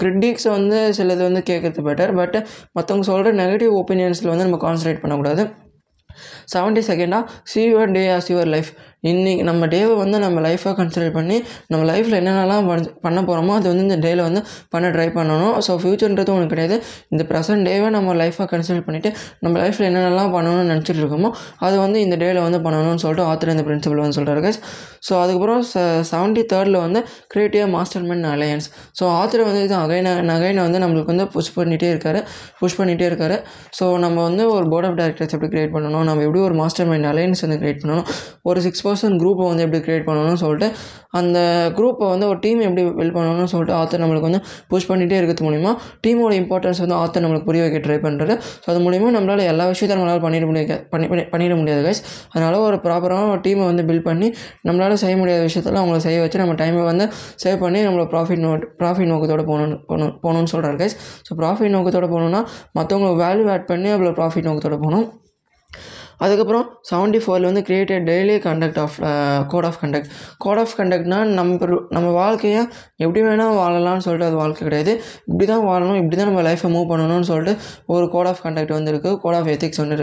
[0.00, 2.36] கிரிட்டிக்ஸ் வந்து சிலது வந்து கேட்குறது பெட்டர் பட்
[2.78, 5.44] மற்றவங்க சொல்கிற நெகட்டிவ் ஒப்பீனியன்ஸில் வந்து நம்ம கான்சன்ட்ரேட் பண்ணக்கூடாது.
[6.52, 8.70] செவன்ட்டி செகண்டாக see your day as your life
[9.10, 11.36] இன்றைக்கி நம்ம டேவை வந்து நம்ம லைஃபாக கன்சிடர் பண்ணி
[11.72, 14.40] நம்ம லைஃப்பில் என்னென்னலாம் பண்ண பண்ண போகிறோமோ அது வந்து இந்த டேயில் வந்து
[14.74, 15.54] பண்ண ட்ரை பண்ணணும்.
[15.66, 16.76] ஸோ ஃப்யூச்சர்ன்றது ஒன்று கிடையாது.
[17.12, 19.10] இந்த ப்ரெசன்ட் டேவை நம்ம லைஃபாக கன்சிடர் பண்ணிவிட்டு
[19.46, 21.30] நம்ம லைஃப்பில் என்னென்னலாம் பண்ணணும்னு நினச்சிட்டு இருக்கோமோ
[21.66, 24.52] அது வந்து இந்த டேயில் வந்து பண்ணணும்னு சொல்லிட்டு ஆத்தர் இந்த பிரின்சிபல் வந்து சொல்கிறாரு
[25.08, 25.62] ஸோ அதுக்கப்புறம்
[26.12, 27.00] செவன்ட்டி தேர்டில் வந்து
[27.32, 27.66] creative
[28.10, 28.66] mastermind alliance
[28.98, 32.20] so author வந்து இது அகைன நகைனை வந்து நம்மளுக்கு வந்து புஷ் பண்ணிகிட்டே இருக்காரு.
[32.60, 33.36] புஷ் பண்ணிகிட்டே இருக்காரு.
[33.78, 36.04] ஸோ நம்ம வந்து ஒரு போர்ட் ஆஃப் டைரக்டர்ஸ் எப்படி கிரியேட் பண்ணணும்?
[36.08, 38.08] நம்ம எப்படி ஒரு மாஸ்டர் மைண்ட் அலையன்ஸ் வந்து கிரியேட் பண்ணணும்?
[38.50, 40.66] ஒரு சிக்ஸ் பர்சன் குரூப்பை வந்து எப்படி க்ரியேட் பண்ணணும்னு சொல்லிட்டு
[41.12, 41.38] அந்த
[41.76, 45.70] குரூப்பை வந்து ஒரு டீம் எப்படி பில்ட் பண்ணணும்னு சொல்லிட்டு ஆத்தர் நம்மளுக்கு வந்து புஷ் பண்ணிகிட்டே இருக்கிறது மூலிமா
[46.04, 50.00] டீமோட இம்பார்ட்டன்ஸ் வந்து ஆத்தர் நம்மளுக்கு புரிய வைக்க ட்ரை பண்ணுறது ஸோ அது மூலிமா நம்மளால் எல்லா விஷயத்தையும்
[50.00, 52.02] நம்மளால் பண்ணிட முடியாது பண்ணி பண்ணி- பண்ணிட முடியாது கைஸ்
[52.32, 54.28] அதனால் ஒரு ப்ராப்பரான ஒரு டீமை வந்து பில்ட் பண்ணி
[54.68, 57.06] நம்மளால் செய்ய முடியாத விஷயத்தில் அவங்கள செய்ய வச்சு நம்ம டைமை வந்து
[57.44, 60.96] சேவ் பண்ணி நம்மளோட ப்ராஃபிட் நோட் ப்ராஃபிட் நோக்கத்தோட போகணும் போகணும் போகணும்னு சொல்கிறார் கைஸ்
[61.28, 62.42] ஸோ ப்ராஃபிட் நோக்கத்தோட போகணுன்னா
[62.78, 65.06] மற்றவங்களுக்கு வேல்யூ ஆட் பண்ணி அவ்வளோ ப்ராஃபிட் நோக்கத்தோட போகணும்.
[66.22, 68.96] அதுக்கப்புறம் செவன்ட்டி ஃபோரில் வந்து created daily conduct of
[69.52, 70.10] code of conduct
[70.44, 72.60] code of கண்டக்ட்னா நம்ம நம்ம வாழ்க்கையை
[73.04, 74.92] எப்படி வேணால் வாழலாம்னு சொல்லிட்டு அது வாழ்க்கை கிடையாது.
[75.30, 77.54] இப்படி தான் வாழணும் இப்படி தான் நம்ம லைஃப்பை மூவ் பண்ணணும்னு சொல்லிட்டு
[77.94, 79.96] ஒரு கோட் ஆஃப் கண்டக்ட் வந்து இருக்குது கோட் ஆஃப் எத்திக்ஸ் வந்து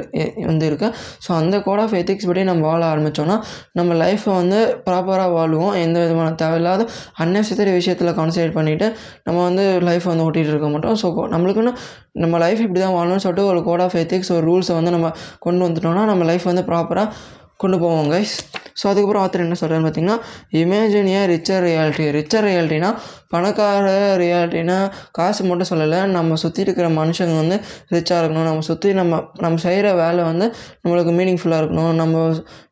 [0.52, 0.93] வந்து இருக்குது
[1.26, 3.38] ஸோ அந்த கோட் ஆஃப் எத்திக்ஸ் படி நம்ம வாழ ஆரம்பித்தோன்னா
[3.80, 6.86] நம்ம லைஃப்பை வந்து ப்ராப்பராக வாழ்வோம் எந்த விதமான தேவையில்லாத
[7.24, 8.88] அன்னெசரி விஷயத்தில் கான்சன்ட்ரேட் பண்ணிவிட்டு
[9.28, 10.97] நம்ம வந்து லைஃப் வந்து ஓட்டிகிட்டு இருக்க மாட்டோம்.
[11.02, 11.74] ஸோ நம்மளுக்குன்னு
[12.15, 15.65] நம்ம லைஃப் இப்படி தான் வாழணும்னு சொல்லிட்டு ஒரு கோட் ஆஃப் எத்திக்ஸ் ஒரு ரூல்ஸை வந்து நம்ம கொண்டு
[15.67, 17.13] வந்துட்டோம்னா நம்ம லைஃப் வந்து ப்ராப்பராக
[17.58, 18.36] கொண்டு போவோம் கைஸ்
[18.82, 20.17] ஸோ அதுக்கப்புறம் ஆத்தர் என்ன சொல்கிறான்னு பார்த்தீங்கன்னா
[20.60, 22.89] இமேஜின் ரிச்சர் ரியாலிட்டி ரிச்சர் ரியாலிட்டினா
[23.30, 23.88] பணக்கார
[24.21, 24.78] ரியாலிட்டினா
[25.12, 27.58] காசு மட்டும் சொல்லலை நம்ம சுற்றி இருக்கிற மனுஷங்க வந்து
[27.91, 28.47] ரிச்சாக இருக்கணும்.
[28.50, 30.47] நம்ம சுற்றி நம்ம நம்ம செய்கிற வேலை வந்து
[30.84, 31.93] நம்மளுக்கு மீனிங்ஃபுல்லாக இருக்கணும்.
[31.93, 32.15] நம்ம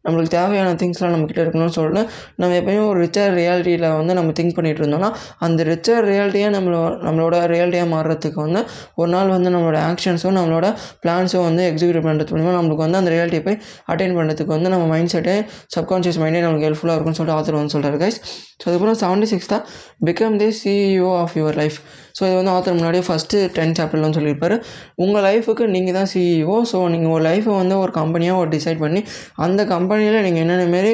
[0.10, 2.04] நம்மளுக்கு தேவையான திங்ஸ்லாம் நம்மக்கிட்ட இருக்கணும்னு சொல்லிட்டு
[2.36, 7.36] நம்ம எப்பயும் ஒரு ரிச்சர் ரியாலிட்டியில் வந்து நம்ம திங்க் பண்ணிகிட்டு இருந்தோம்னா அந்த ரிச்சர் ரியாலிட்டியாக நம்மளோ நம்மளோட
[7.52, 8.62] ரியாலிட்டியாக மாறுறதுக்கு வந்து
[8.96, 10.68] ஒரு நாள் வந்து நம்மளோட ஆக்ஷன்ஸும் நம்மளோட
[11.04, 15.14] பிளான்ஸும் வந்து எக்ஸிக்யூட் பண்ணுறது மூலிமா நம்மளுக்கு வந்து அந்த ரியாலிட்டியை போய் அட்டைன் பண்ணுறதுக்கு வந்து நம்ம மைண்ட்
[15.14, 15.36] செட்டே
[15.76, 18.20] சப்கான்ஷியஸ் மைண்டே நமக்கு ஹெல்ப்ஃபுல்லாக இருக்கும்னு சொல்லிட்டு ஆத்தர் வந்து சொல்கிறார் கைஸ்
[18.54, 19.66] ஸோ அதுக்கப்புறம் செவன்ட்டி சிக்ஸ் தான்
[20.06, 21.78] become the CEO of your life
[22.20, 24.56] so இது வந்து ஆத்தர் முன்னாடியே ஃபஸ்ட்டு டென் சாப்டர்லாம் சொல்லியிருப்பார்.
[25.04, 29.02] உங்கள் லைஃபுக்கு நீங்கள் தான் சிஇஓ ஸோ நீங்கள் ஒரு லைஃப்பை வந்து ஒரு கம்பெனியாக ஒரு டிசைட் பண்ணி
[29.46, 30.92] அந்த கம்பெனியில் நீங்கள் என்னென்ன மாரி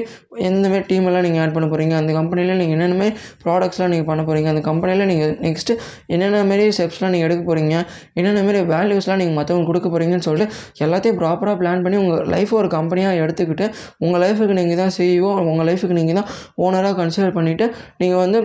[0.50, 3.12] எந்த மாரி டீம் எல்லாம் நீங்கள் ஆட் பண்ண போகிறீங்க அந்த கம்பெனியில் நீங்கள் என்னென்ன மாரி
[3.44, 5.76] ப்ராடக்ட்ஸ்லாம் நீங்கள் பண்ண போகிறீங்க அந்த கம்பெனியில் நீங்கள் நெக்ஸ்ட்டு
[6.16, 7.76] என்னென்ன மாரி ஸ்டெப்ஸ்லாம் நீங்கள் எடுக்க போகிறீங்க
[8.20, 10.54] என்னென்ன மாரி வேல்யூஸ்லாம் நீங்கள் மற்றவங்களுக்கு கொடுக்க போகிறீங்கன்னு சொல்லிட்டு
[10.86, 13.68] எல்லாத்தையும் ப்ராப்பராக பிளான் பண்ணி உங்கள் லைஃப்பை ஒரு கம்பெனியாக எடுத்துக்கிட்டு
[14.06, 16.30] உங்கள் லைஃபுக்கு நீங்கள் தான் சிஇஓ உங்கள் லைஃபுக்கு நீங்கள் தான்
[16.66, 17.68] ஓனராக கன்சிடர் பண்ணிவிட்டு
[18.04, 18.40] நீங்கள் வந்து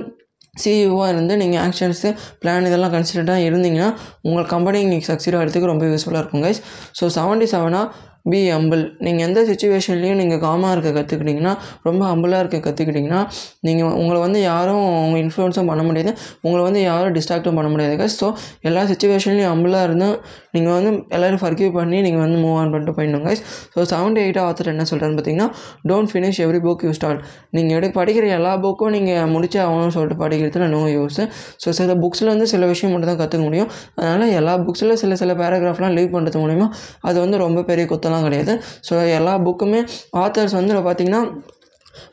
[0.55, 2.09] சிஇஓவாக இருந்து நீங்கள் ஆக்ஷன்ஸு
[2.43, 3.89] பிளான் இதெல்லாம் கன்சிடர்டாக இருந்தீங்கன்னா
[4.23, 6.61] உங்கள் கம்பெனி நீங்கள் சக்சீட் ஆகிறதுக்கு ரொம்ப யூஸ்ஃபுல்லாக இருக்கும் கைஸ்
[7.01, 7.87] ஸோ செவன்ட்டி செவனாக
[8.25, 13.21] பி அம்பிள் நீங்கள் எந்த சுச்சுவேஷன்லேயும் நீங்கள் காமாக இருக்க கற்றுக்கிட்டிங்கன்னா ரொம்ப அம்பிளாக இருக்க கற்றுக்கிட்டிங்கன்னா
[13.61, 16.13] நீங்கள் உங்களை வந்து யாரும் உங்கள் இன்ஃப்ளூயன்ஸும் பண்ண முடியாது.
[16.41, 20.17] உங்களை வந்து யாரும் டிஸ்ட்ராக்டும் பண்ண முடியாது கைஸ் ஸோ எல்லா சுச்சுவேஷன்லேயும் அம்பிளாக இருந்தும்
[20.51, 23.43] நீங்கள் வந்து எல்லோரும் ஃபர்கியூ பண்ணி நீங்கள் வந்து மூவ் ஆன் பண்ணிட்டு போயிடணும் guys
[23.75, 25.49] so seventy eight author என்ன சொல்கிறான்னு பார்த்தீங்கன்னா
[25.89, 30.23] don't finish every book you start நீங்கள் எடு படிக்கிற எல்லா புக்கும் நீங்கள் முடிச்சே ஆகணும்னு சொல்லிட்டு
[30.25, 31.21] படிக்கிறதுல நோ யூஸ்
[31.65, 33.71] ஸோ சில புக்ஸில் வந்து சில விஷயம் மட்டும் தான் கற்றுக்க முடியும்.
[33.95, 36.69] அதனால் எல்லா புக்ஸில் சில சில பேராகிராஃப்லாம் லீவ் பண்ணுறது மூலிமா
[37.01, 38.53] அது வந்து ரொம்ப பெரிய குத்தம் குத்தலாம் கிடையாது.
[38.89, 39.81] ஸோ எல்லா புக்குமே
[40.25, 41.23] ஆத்தர்ஸ் வந்து பார்த்தீங்கன்னா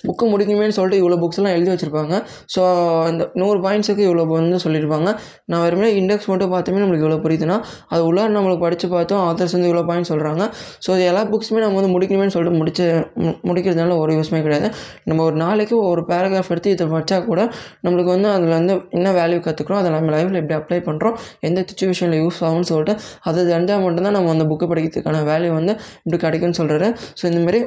[0.04, 2.14] புக்கு முடிக்குமேனு சொல்லிட்டு இவ்வளோ புக்ஸ்லாம் எழுதி வச்சுருப்பாங்க.
[2.54, 2.62] ஸோ
[3.08, 5.10] அந்த நூறு பாயிண்ட்ஸுக்கு இவ்வளோ வந்து சொல்லியிருப்பாங்க.
[5.46, 7.58] நான் வெறுமே இண்டெக்ஸ் மட்டும் பார்த்துமே நம்மளுக்கு இவ்வளோ புரியுதுன்னா
[7.90, 10.44] அது உள்ளார நம்மளுக்கு படித்து பார்த்தோம் ஆத்தர்ஸ் வந்து இவ்வளோ பாயிண்ட் சொல்கிறாங்க
[10.84, 12.86] ஸோ இது எல்லா புக்ஸுமே நம்ம வந்து முடிக்கணுமேனு சொல்லிட்டு முடிச்சு
[13.22, 14.68] மு- முடிக்கிறதுனால ஒரு யூஸ்மே கிடையாது.
[15.06, 15.56] நம்ம ஒரு நாளைக்கு
[15.88, 17.42] ஒரு பேராகிராஃப் எடுத்து இதை படித்தா கூட
[17.84, 22.22] நம்மளுக்கு வந்து அதில் வந்து என்ன வேல்யூ கற்றுக்குறோம் அதை நம்ம லைஃப்பில் எப்படி அப்ளை பண்ணுறோம் எந்த சுச்சுவேஷனில்
[22.22, 24.96] யூஸ் ஆகும்னு சொல்லிட்டு அது தெரிஞ்சால் மட்டும்தான் நம்ம அந்த புக்கு படிக்கிறதுக்கான
[25.28, 26.88] வேல்யூ வந்து இப்படி கிடைக்கும்னு சொல்கிறாரு
[27.20, 27.60] ஸோ இந்தமாரி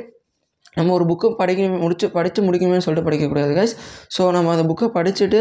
[0.76, 3.74] நம்ம ஒரு புக்கு படிக்கணும் முடிச்சு படித்து முடிக்கணும்னு சொல்லிட்டு படிக்கக்கூடாது கைஸ்
[4.16, 5.40] ஸோ நம்ம அந்த புக்கை படிச்சுட்டு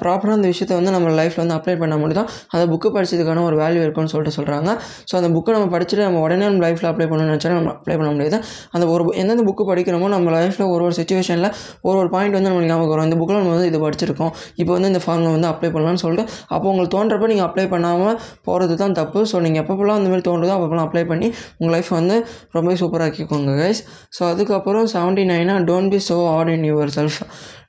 [0.00, 3.56] ப்ராப்பராக அந்த விஷயத்தை வந்து நம்ம லைஃப்பில் வந்து அப்ளை பண்ண முடியும் தான் அந்த புக்கு படிச்சதுக்கான ஒரு
[3.62, 4.70] வேல்யூ இருக்கும்னு சொல்லிட்டு சொல்கிறாங்க
[5.10, 8.10] ஸோ அந்த புக்கை நம்ம படிச்சுட்டு நம்ம உடனே நம்ம லைஃப்பில் அப்ளை பண்ணணும்னு நினச்சா நம்ம அப்ளை பண்ண
[8.14, 8.38] முடியாது.
[8.74, 11.48] அந்த ஒரு எந்தெந்த புக்கு படிக்கிறோமோ நம்ம லைஃப்பில் ஒரு ஒரு சுச்சுவேஷனில்
[11.88, 13.06] ஒரு ஒரு பாயிண்ட் வந்து நம்மளுக்கு ஞாபகம் வரும்.
[13.08, 14.32] இந்த புக்கில் நம்ம வந்து இது படிச்சிருக்கோம்.
[14.62, 16.24] இப்போ வந்து இந்த ஃபார்மில் வந்து அப்ளை பண்ணலாம்னு சொல்லிட்டு
[16.54, 18.16] அப்போ உங்களுக்கு தோன்றப்ப நீங்கள் அப்ளை பண்ணாமல்
[18.48, 19.20] போகிறது தான் தப்பு.
[19.32, 21.28] ஸோ நீங்கள் எப்பப்பெல்லாம் அந்த மாதிரி தோன்றுதோ அப்பப்பெல்லாம் அப்ளை பண்ணி
[21.60, 22.16] உங்கள் லைஃப் வந்து
[22.58, 23.82] ரொம்ப சூப்பராக்கிக்கோங்க கைஸ்
[24.16, 26.66] ஸோ அதுக்கப்புறம் seventy Naina don't be so hard in
[26.98, 27.18] yourself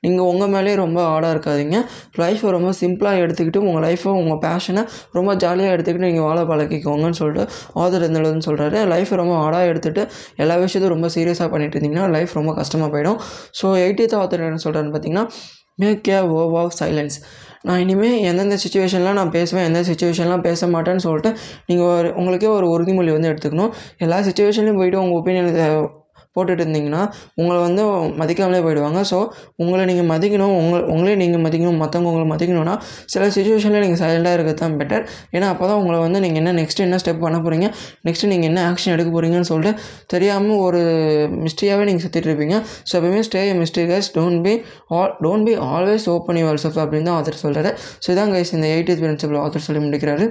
[0.06, 1.78] நீங்கள் உங்கள் மேலேயே ரொம்ப ஆடாக இருக்காதீங்க.
[2.22, 4.84] லைஃப்பை ரொம்ப சிம்பிளாக எடுத்துக்கிட்டு உங்கள் லைஃப்பை உங்கள் பேஷனை
[5.18, 7.44] ரொம்ப ஜாலியாக எடுத்துக்கிட்டு நீங்கள் வாழ பழக்கிக்கோங்கன்னு சொல்லிட்டு
[7.84, 10.06] ஆதர் இருந்ததுன்னு சொல்கிறாரு லைஃப்பை ரொம்ப ஆடாக எடுத்துகிட்டு
[10.44, 13.20] எல்லா விஷயத்தையும் ரொம்ப சீரியஸாக பண்ணிட்டு இருந்தீங்கன்னா லைஃப் ரொம்ப கஷ்டமாக போயிடும்.
[13.62, 15.26] ஸோ எயிட்டீத் ஆத்தர் என்ன சொல்கிறாருன்னு பார்த்தீங்கன்னா
[15.82, 17.16] make a vow of silence
[17.68, 21.32] நான் இனிமேல் எந்தெந்த சுச்சுவேஷன்லாம் நான் பேசுவேன் எந்த சுச்சுவேஷன்லாம் பேச மாட்டேன்னு சொல்லிட்டு
[21.68, 23.74] நீங்கள் ஒரு உங்களுக்கே ஒரு உறுதிமொழி வந்து எடுத்துக்கணும்.
[24.06, 25.50] எல்லா சுச்சுவேஷன்லையும் போய்ட்டு உங்கள் ஒப்பீனியன்
[26.36, 27.02] போட்டுட்டு இருந்தீங்கன்னா
[27.40, 27.84] உங்களை வந்து
[28.22, 29.00] மதிக்காமலே போயிடுவாங்க.
[29.12, 29.18] ஸோ
[29.64, 32.76] உங்களை நீங்கள் மதிக்கணும் உங்களை உங்களே நீங்கள் மதிக்கணும் மற்றவங்க உங்களை மதிக்கணும்னா
[33.14, 35.04] சில சுச்சுவேஷனில் நீங்கள் சைலண்டாக இருக்கிறது தான் பெட்டர்
[35.36, 37.70] ஏன்னா அப்போ தான் உங்களை வந்து நீங்கள் என்ன நெக்ஸ்ட் என்ன ஸ்டெப் பண்ண போகிறீங்க
[38.08, 39.74] நெக்ஸ்ட்டு நீங்கள் என்ன ஆக்ஷன் எடுக்க போகிறீங்கன்னு சொல்லிட்டு
[40.14, 40.82] தெரியாமல் ஒரு
[41.46, 42.58] மிஸ்டேக்காகவே நீங்கள் சுற்றிட்டு இருப்பீங்க.
[42.90, 44.54] ஸோ எப்பவுமே stay mistake guys don't be
[45.00, 47.72] all don't be always open yourself அப்படின்னு தான் ஆத்தர் சொல்கிறாரு
[48.06, 50.28] ஸோ இதான் கைஸ் இந்த எயிட்டித் பிரின்சிபல் ஆத்தர் சொல்லி முடிக்கிறாரு.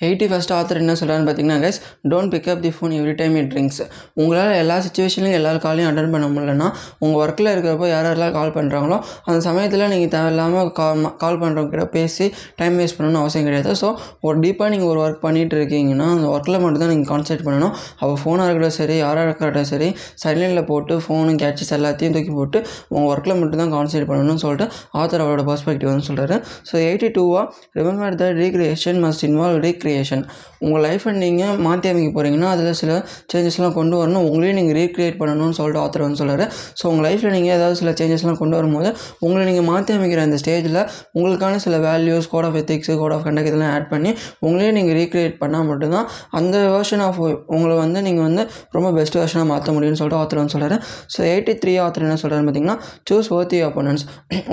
[0.00, 1.78] எயிட்டி ஃபஸ்ட் ஆத்தர் என்ன சொல்கிறான்னு பார்த்தீங்கன்னா guys
[2.10, 3.80] don't pick up the phone every time it rings
[4.20, 6.68] உங்களால் எல்லா சுச்சுவேஷன்லையும் எல்லா காலையும் அட்டன் பண்ண முடியலன்னா
[7.04, 10.88] உங்கள் ஒர்க்கில் இருக்கிறப்போ யார் யாரெல்லாம் கால் பண்ணுறாங்களோ அந்த சமயத்தில் நீங்கள் தேவையில்லாமல் கால்
[11.22, 12.26] கால் பண்ணுறவங்க கிட்ட பேசி
[12.60, 13.72] டைம் வேஸ்ட் பண்ணணும்னு அவசியம் கிடையாது.
[13.80, 13.88] ஸோ
[14.26, 17.74] ஒரு டீப்பாக நீங்கள் ஒரு ஒர்க் பண்ணிகிட்டு இருக்கீங்கன்னா அந்த ஒர்க்கில் மட்டும்தான் நீங்கள் கான்சன்ட்ரேட் பண்ணணும்.
[18.00, 19.88] அப்போ ஃபோனாக இருக்கட்டும் சரி யாராக இருக்கட்டும் சரி
[20.22, 22.58] சைலண்டில் போட்டு ஃபோனு கேட்சஸ் எல்லாத்தையும் தூக்கி போட்டு
[22.94, 24.66] உங்கள் ஒர்க்கில் மட்டும் தான் கான்சன்ட்ரேட் பண்ணணும்னு சொல்லிட்டு
[25.00, 26.36] ஆத்தர் அவரோட பர்ஸ்பெக்டிவ் வந்து சொல்கிறாரு
[26.70, 27.44] ஸோ எயிட்டி டூவாக
[27.78, 29.60] remember the recreation must involve
[29.90, 30.24] recreation
[30.64, 32.92] உங்கள் லைஃப்பை நீங்கள் மாற்றி அமைக்க போகிறீங்கன்னா அதில் சில
[33.32, 34.24] சேஞ்சஸ்லாம் கொண்டு வரணும்.
[34.30, 36.44] உங்களையும் நீங்கள் ரீக்ரியேட் பண்ணணும்னு சொல்லிட்டு ஆத்தர் வந்து சொல்கிறார்
[36.80, 40.80] ஸோ உங்கள் லைஃப்பில் நீங்கள் ஏதாவது சில சேஞ்சஸ்லாம் கொண்டு வரும்போது உங்களை நீங்கள் மாற்றி அமைக்கிற அந்த ஸ்டேஜில்
[41.18, 44.12] உங்களுக்கான சில values code of ethics code of conduct இதெல்லாம் ஆட் பண்ணி
[44.46, 46.06] உங்களையும் நீங்கள் ரீக்ரியேட் பண்ணால் மட்டும்தான்
[46.40, 47.20] அந்த வேர்ஷன் ஆஃப்
[47.56, 48.42] உங்களை வந்து நீங்கள் வந்து
[48.78, 50.76] ரொம்ப பெஸ்ட் வேர்ஷனாக மாற்ற முடியும்னு சொல்லிட்டு ஆத்தர் வந்து சொல்கிறார்
[51.16, 52.78] ஸோ எயிட்டி த்ரீ ஆத்தர் என்ன சொல்கிறாரு பார்த்தீங்கன்னா
[53.10, 54.02] சூஸ் ஓர்த்தி opponents.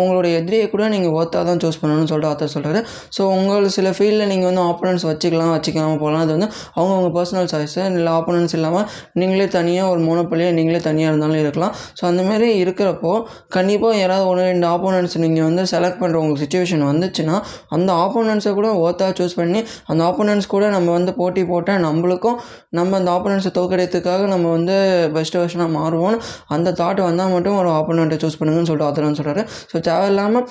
[0.01, 2.79] உங்களுடைய எதிரியை கூட நீங்கள் ஒர்த்தாக தான் சூஸ் பண்ணணும்னு சொல்லிட்டு ஆத்தர் சொல்கிறாரு
[3.17, 6.23] ஸோ உங்கள் சில ஃபீல்டில் நீங்கள் வந்து ஆப்பனன்ஸ் வச்சுக்கலாம் வச்சுக்கலாம் போகலாம்.
[6.25, 8.85] அது வந்து அவங்கவுங்க பர்சனல் சாய்ஸு இல்லை ஆப்போனன்ஸ் இல்லாமல்
[9.21, 11.73] நீங்களே தனியாக ஒரு மோனப்பள்ளியாக நீங்களே தனியாக இருந்தாலும் இருக்கலாம்.
[11.99, 13.13] ஸோ அந்த மாதிரி இருக்கிறப்போ
[13.57, 17.35] கண்டிப்பாக யாராவது ஒன்று ரெண்டு ஆப்போனன்ட்ஸ் நீங்கள் வந்து செலக்ட் பண்ணுற உங்களுக்கு சுச்சுவேஷன் வந்துச்சுன்னா
[17.69, 19.59] அந்த ஆப்போனன்ஸை கூட ஓத்தாக சூஸ் பண்ணி
[19.91, 22.37] அந்த ஆப்போனன்ட்ஸ் கூட நம்ம வந்து போட்டி போட்டால் நம்மளுக்கும்
[22.69, 24.75] நம்ம அந்த ஆப்போனன்ட்ஸை தோக்கடிக்கிறதுக்காக நம்ம வந்து
[25.15, 29.79] பெஸ்ட் வெர்ஷனாக மாறுவோம்னு அந்த தாட் வந்தால் மட்டும் ஒரு ஆப்போனண்ட்டை சூஸ் பண்ணுங்கன்னு சொல்லிட்டு ஆத்தரன்னு சொல்கிறாரு ஸோ
[29.79, 30.45] தேவையில்லாமல்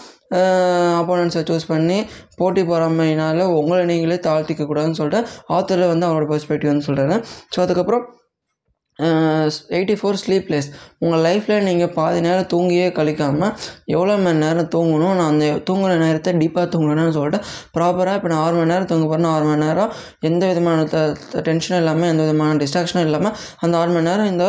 [0.98, 1.98] ஆப்போனன்ட்ஸை சூஸ் பண்ணி
[2.36, 7.16] போட்டி பொறாமையினால் உங்களை நீங்களே தாழ்த்திக்க கூடாதுன்னு சொல்லிட்டு ஆத்தரில் வந்து அவரோட பெர்ஸ்பெக்டிவ் வந்து சொல்கிறாரு
[7.56, 8.04] ஸோ அதுக்கப்புறம்
[8.98, 10.68] எயிட்டி ஃபோர் ஸ்லீப்லெஸ்
[11.04, 13.50] உங்கள் லைஃப்பில் நீங்கள் பாதி நேரம் தூங்கியே கழிக்காமல்
[13.94, 15.14] எவ்வளோ மணி நேரம் தூங்கணும்?
[15.18, 17.40] நான் அந்த தூங்குகிற நேரத்தை டீப்பாக தூங்கணும்னு சொல்லிட்டு
[17.76, 19.90] ப்ராப்பராக இப்போ நான் ஆறு மணி நேரம் தூங்க போகிறேன் ஆறு மணி நேரம்
[20.28, 21.02] எந்த விதமான த
[21.48, 23.35] டென்ஷனும் இல்லாமல் எந்த விதமான டிஸ்ட்ராக்ஷனும் இல்லாமல்
[23.66, 24.46] அந்த ஆறு மணி நேரம் இந்த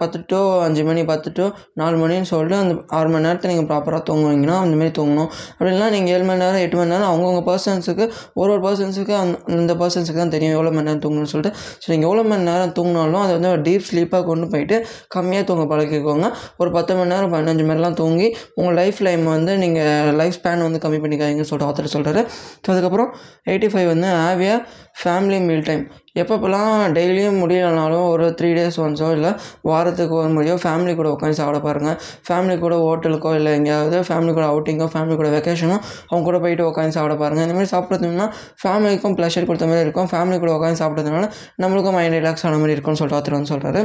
[0.00, 1.46] பத்து டு அஞ்சு மணி பத்து டு
[1.82, 5.30] நாலு மணின்னு சொல்லிட்டு அந்த ஆறு மணி நேரத்தை நீங்கள் ப்ராப்பராக தூங்குவீங்கன்னா அந்தமாரி தூங்கணும்.
[5.58, 8.04] அப்படின்னா நீங்கள் ஏழு மணி நேரம் எட்டு மணி நேரம் அவங்கவுங்க பர்சன்ஸுக்கு
[8.40, 11.54] ஒரு ஒரு பர்சன்ஸுக்கு அந்த அந்த பர்சன்ஸுக்கு தான் தெரியும் எவ்வளோ மணி நேரம் தூங்கணும்னு சொல்லிட்டு.
[11.82, 14.76] ஸோ நீங்கள் எவ்வளோ மணி நேரம் தூங்கினாலும் அதை வந்து ஒரு டீப் ஸ்லீப்பாக கொண்டு போயிட்டு
[15.14, 16.26] கம்மியாக தூங்க பழகிக்கோங்க.
[16.60, 20.82] ஒரு பத்து மணி நேரம் பதினஞ்சு மணிலாம் தூங்கி உங்கள் லைஃப் லைம் வந்து நீங்கள் லைஃப் ஸ்பேன் வந்து
[20.84, 22.22] கம்மி பண்ணிக்காதீங்கன்னு சொல்லிட்டு ஆத்தர் சொல்கிறாரு
[22.64, 23.10] ஸோ அதுக்கப்புறம்
[23.50, 24.56] எயிட்டி ஃபைவ் வந்து ஹாவியா
[25.02, 25.84] ஃபேமிலி மீல் டைம்
[26.16, 29.30] எப்பப்பெல்லாம் டெய்லியும் முடியலனாலும் ஒரு த்ரீ டேஸ் ஒன்ஸோ இல்லை
[29.62, 31.96] வாரத்துக்கு ஒரு முறையோ ஃபேமிலி கூட உட்காந்து சாப்பிட பாருங்கள்
[32.28, 35.76] ஃபேமிலி கூட ஹோட்டலுக்கோ இல்லை எங்கேயாவது ஃபேமிலி கூட அவுட்டிங்கோ ஃபேமிலி கூட வெக்கேஷனோ
[36.08, 38.26] அவங்க கூட போயிட்டு உட்காந்து சாப்பிட பாருங்கள் இந்த மாதிரி சாப்பிட்றதுனா
[38.64, 40.10] ஃபேமிலிக்கும் ப்ளஷர் கொடுத்த மாதிரி இருக்கும்.
[40.12, 41.26] ஃபேமிலி கூட உட்காந்து சாப்பிட்றதுனால
[41.62, 43.82] நம்மளுக்கும் மைண்ட் ரிலாக்ஸ் ஆன மாதிரி இருக்கும்னு சொல்லிட்டு ஆத்திரம் சொல்கிறாரு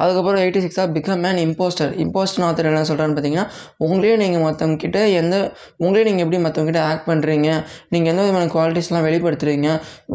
[0.00, 3.46] அதுக்கப்புறம் eighty சிக்ஸாக become man imposter imposter author என்ன சொல்கிறான்னு பார்த்தீங்கன்னா
[3.78, 5.36] உங்களே நீங்கள் மற்றவங்கிட்ட எந்த
[5.76, 7.48] உங்களே நீங்கள் எப்படி மற்றவங்ககிட்ட ஆக்ட் பண்ணுறீங்க
[7.88, 9.68] நீங்கள் எந்த விதமான குவாலிட்டிஸ்லாம் வெளிப்படுத்துறீங்க?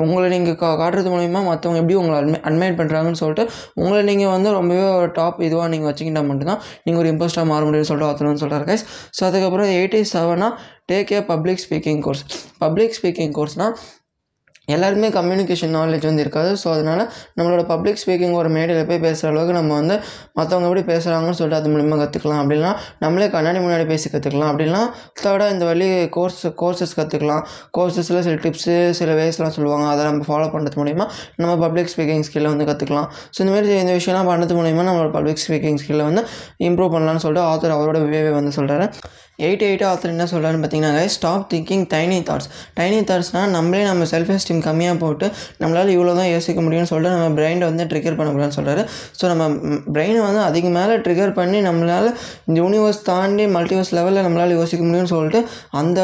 [0.04, 4.52] உங்களை நீங்கள் கா காட்டுறது மூலிமா மற்றவங்க எப்படி உங்களை அட்மை அட்மைட் பண்ணுறாங்கன்னு சொல்லிட்டு உங்களை நீங்கள் வந்து
[4.52, 8.66] ரொம்பவே ஒரு டாப் இதுவாக நீங்கள் வச்சுக்கிட்டா மட்டும்தான் நீங்கள் ஒரு இம்போஸ்டாக மாற முடியும்னு சொல்லிட்டு ஆத்தர் சொல்கிறார்
[8.66, 8.86] கைஸ்
[9.20, 10.52] ஸோ அதுக்கப்புறம் eighty செவனாக
[10.88, 12.24] take a public speaking course
[12.58, 13.76] public speaking கோர்ஸ்னால்
[14.74, 16.52] எல்லாருக்குமே கம்யூனிகேஷன் நாலேஜ் வந்து இருக்காது.
[16.62, 17.04] ஸோ அதனால்
[17.38, 19.96] நம்மளோட பப்ளிக் ஸ்பீக்கிங் ஒரு மேடையில் போய் பேசுகிற அளவுக்கு நம்ம வந்து
[20.38, 22.72] மற்றவங்க எப்படி பேசுகிறாங்கன்னு சொல்லிட்டு அது மூலிமா கற்றுக்கலாம் அப்படின்னா
[23.04, 24.82] நம்மளே கண்ணாடி முன்னாடி பேசி கற்றுக்கலாம் அப்படின்னா
[25.24, 27.44] தேர்டாக இந்த வழி கோர்ஸ் கோர்சஸ் கற்றுக்கலாம்
[27.78, 29.88] கோர்சஸில் சில டிப்ஸு சில வேஸ்லாம் சொல்லுவாங்க.
[29.94, 31.08] அதை நம்ம ஃபாலோ பண்ணுறது மூலிமா
[31.42, 35.80] நம்ம பப்ளிக் ஸ்பீக்கிங் ஸ்கில்லை வந்து கற்றுக்கலாம் ஸோ இந்தமாரி இந்த விஷயம்லாம் பண்ணுறது மூலிமா நம்மளோட பப்ளிக் ஸ்பீக்கிங்
[35.84, 36.24] ஸ்கில்லை வந்து
[36.70, 38.88] இம்ப்ரூவ் பண்ணலாம்னு சொல்லிட்டு ஆத்தர் அவரோட வேவே வந்து சொல்கிறாரு
[39.46, 42.48] எயிட் எயிட் ஆத்தர் என்ன சொல்கிறாருன்னு பார்த்தீங்கன்னா stop thinking tiny thoughts
[42.78, 45.26] tiny தாட்ஸ்னால் நம்மளே நம்ம செல்ஃப் எஸ்டீம் கம்மியாக போட்டு
[45.62, 48.84] நம்மளால் இவ்வளோ தான் யோசிக்க முடியும்னு சொல்லிட்டு நம்ம பிரெயினை வந்து ட்ரிகர் பண்ணக்கூடாதுன்னு சொல்கிறாரு
[49.20, 49.44] ஸோ நம்ம
[49.96, 52.10] பிரெயினை வந்து அதுக்கு மேலே ட்ரிகர் பண்ணி நம்மளால்
[52.48, 55.42] இந்த யூனிவர்ஸ் தாண்டி மல்டிவர்ஸ் லெவலில் நம்மளால் யோசிக்க முடியும்னு சொல்லிட்டு
[55.82, 56.00] அந்த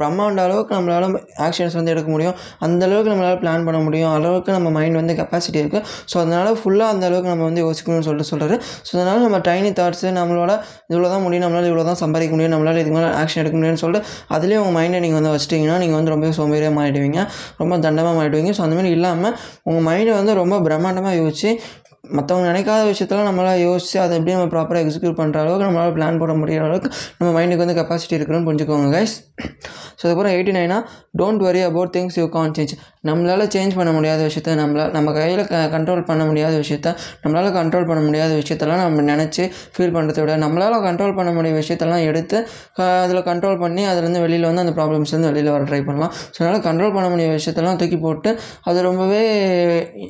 [0.00, 1.06] பிரம்மாண்ட அளவுக்கு நம்மளால்
[1.46, 2.36] ஆக்ஷன்ஸ் வந்து எடுக்க முடியும்.
[2.66, 4.10] அந்த அளவுக்கு நம்மளால் பிளான் பண்ண முடியும்.
[4.16, 8.30] அளவுக்கு நம்ம மைண்ட் வந்து கெப்பாசிட்டி இருக்குது ஸோ அதனால் ஃபுல்லாக அந்த அளவுக்கு நம்ம வந்து யோசிக்கணும்னு சொல்லிட்டு
[8.32, 10.52] சொல்கிறாரு ஸோ அதனால் நம்ம டைனி தாட்ஸு நம்மளோட
[10.92, 14.08] இவ்வளோ தான் முடியும் நம்மளால் இவ்வளோ தான் சம்பாதிக்க முடியும் நம்மளால் இதுக்கு மேலே ஆக்ஷன் எடுக்க முடியும்னு சொல்லிட்டு
[14.34, 17.20] அதுலேயே உங்கள் மைண்டை நீங்கள் வந்து வச்சிட்டிங்கன்னா நீங்கள் வந்து ரொம்ப சோம்பேறியாக மாறிடுவீங்க.
[17.62, 21.50] ரொம்ப தண்டமாக மாறிடுவீங்க ஸோ அந்த மாதிரி இல்லாமல் உங்கள் மைண்டை வந்து ரொம்ப பிரம்மாண்டமாக யோசிச்சு
[22.16, 26.32] மற்றவங்க நினைக்காத விஷயத்தெல்லாம் நம்மளால் யோசிச்சு அதை எப்படி நம்ம ப்ராப்பராக எக்ஸிக்யூட் பண்ணுற அளவுக்கு நம்மளால் பிளான் போட
[26.40, 26.88] முடிகிற அளவுக்கு
[27.18, 29.14] நம்ம மைண்டுக்கு வந்து கெப்பாசிட்டி இருக்குன்னு புரிஞ்சுக்கோங்க கைஸ்
[29.98, 30.78] ஸோ அதுக்கப்புறம் eighty Naina
[31.20, 32.74] don't worry about things you can't change
[33.08, 36.88] நம்மளால் சேஞ்ச் பண்ண முடியாத விஷயத்த நம்மளால் நம்ம கையில் க கண்ட்ரோல் பண்ண முடியாத விஷயத்த
[37.24, 42.04] நம்மளால் கண்ட்ரோல் பண்ண முடியாத விஷயத்தெல்லாம் நம்ம நினச்சி ஃபீல் பண்ணுறத விட நம்மளால் கண்ட்ரோல் பண்ண முடிய விஷயத்தெல்லாம்
[42.10, 42.38] எடுத்து
[43.04, 46.12] அதில் கண்ட்ரோல் பண்ணி அதுலேருந்து வெளியில் வந்து அந்த ப்ராப்ளம்ஸ்லேருந்து வெளியில் வர ட்ரை பண்ணலாம்.
[46.34, 48.32] ஸோ அதனால் கண்ட்ரோல் பண்ண முடிய விஷயத்தெல்லாம் தூக்கி போட்டு
[48.70, 49.22] அது ரொம்பவே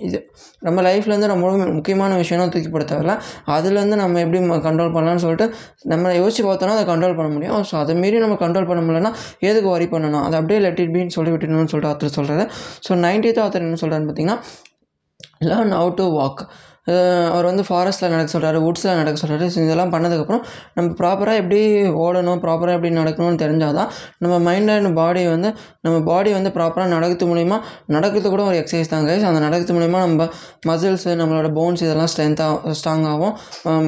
[0.08, 0.20] இது
[0.62, 3.14] நம்ம லைஃப்லேருந்து ரொம்பவும் முக்கியமான விஷயம்னா தூக்கி போட தேவையில்ல
[3.54, 5.46] அதுலேருந்து நம்ம எப்படி கண்ட்ரோல் பண்ணலாம்னு சொல்லிட்டு
[5.92, 7.60] நம்ம யோசிச்சு பார்த்தோன்னா அதை கண்ட்ரோல் பண்ண முடியும்.
[7.70, 9.10] ஸோ அதை மீறி நம்ம கண்ட்ரோல் பண்ண முடியலன்னா
[9.48, 10.24] எதுக்கு வரி பண்ணணும்?
[10.26, 12.44] அதை அப்படியே லெட் இட் பின்னு சொல்லி விட்டுணும்னு சொல்லிட்டு ஆத்தர் சொல்கிறாரு
[12.86, 14.38] ஸோ நைன்டீத் ஆத்தர் என்ன சொல்கிறாருன்னு பார்த்தீங்கன்னா
[15.50, 16.42] லேர்ன் ஹவு டு வாக்
[16.86, 20.42] அவர் வந்து ஃபாரஸ்ட்டில் நடக்க சொல்கிறாரு வுட்ஸில் நடக்க சொல்கிறாரு ஸோ இதெல்லாம் பண்ணதுக்கப்புறம்
[20.74, 21.60] நம்ம ப்ராப்பராக எப்படி
[22.00, 26.88] ஓடணும் ப்ராப்பராக எப்படி நடக்கணும்னு தெரிஞ்சால் தான் நம்ம மைண்ட் அண்ட் பாடி வந்து நம்ம பாடி வந்து ப்ராப்பராக
[26.88, 30.28] நடக்கிறது மூலிமா நடக்கிறது கூட ஒரு எக்ஸசைஸ் தான் கைஸ் அந்த நடக்கிறது மூலிமா நம்ம
[30.66, 33.34] மசில்ஸு நம்மளோட போன்ஸ் இதெல்லாம் ஸ்ட்ரென்த்தாக ஸ்ட்ராங் ஆகும்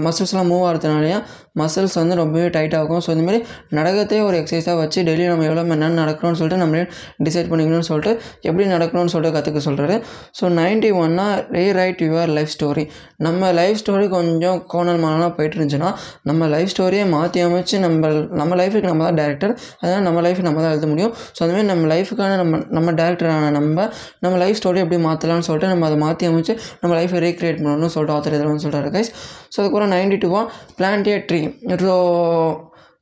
[0.03, 1.25] மசில்ஸ்லாம் மூவ் ஆகிறதுனாலையும்
[1.57, 3.41] மசில்ஸ் வந்து ரொம்பவே டைட்டாகும் ஸோ இந்தமாதிரி
[3.75, 6.85] நடக்கிறதே ஒரு எக்ஸசைஸாக வச்சு டெய்லி நம்ம எவ்வளோ மணி நேரம் நடக்கணும்னு சொல்லிட்டு நம்மளே
[7.25, 9.97] டிசைட் பண்ணிக்கணும்னு சொல்லிட்டு எப்படி நடக்கணும்னு சொல்லிட்டு கற்றுக்க சொல்கிறாரு
[10.41, 12.85] ஸோ நைன்ட்டி ஒன்னா rewrite your life story
[13.19, 15.91] நம்ம லைஃப் ஸ்டோரி கொஞ்சம் கோணல் மானலாக போயிட்டு இருந்துச்சுன்னா
[16.23, 20.61] நம்ம லைஃப் ஸ்டோரியை மாற்றி அமைச்சு நம்ம நம்ம லைஃபுக்கு நம்ம தான் டேரக்டர் அதனால் நம்ம லைஃப் நம்ம
[20.61, 21.15] தான் எழுத முடியும்.
[21.37, 23.89] ஸோ அதுமாதிரி நம்ம லைஃபுக்கான நம்ம நம்ம டேரக்டரான நம்ம
[24.21, 28.17] நம்ம லைஃப் ஸ்டோரி எப்படி மாற்றலாம்னு சொல்லிட்டு நம்ம அதை மாற்றி அமைச்சு நம்ம லைஃப்பை ரீக்ரியேட் பண்ணணும்னு சொல்லிட்டு
[28.17, 29.11] ஆத்தர் இதில் சொல்கிறாரு கைஸ்
[29.55, 30.43] ஸோ அதுக்கப்புறம் நைன்டி டூவா
[30.79, 31.41] பிளான்டே ட்ரீ
[31.81, 31.95] ஸோ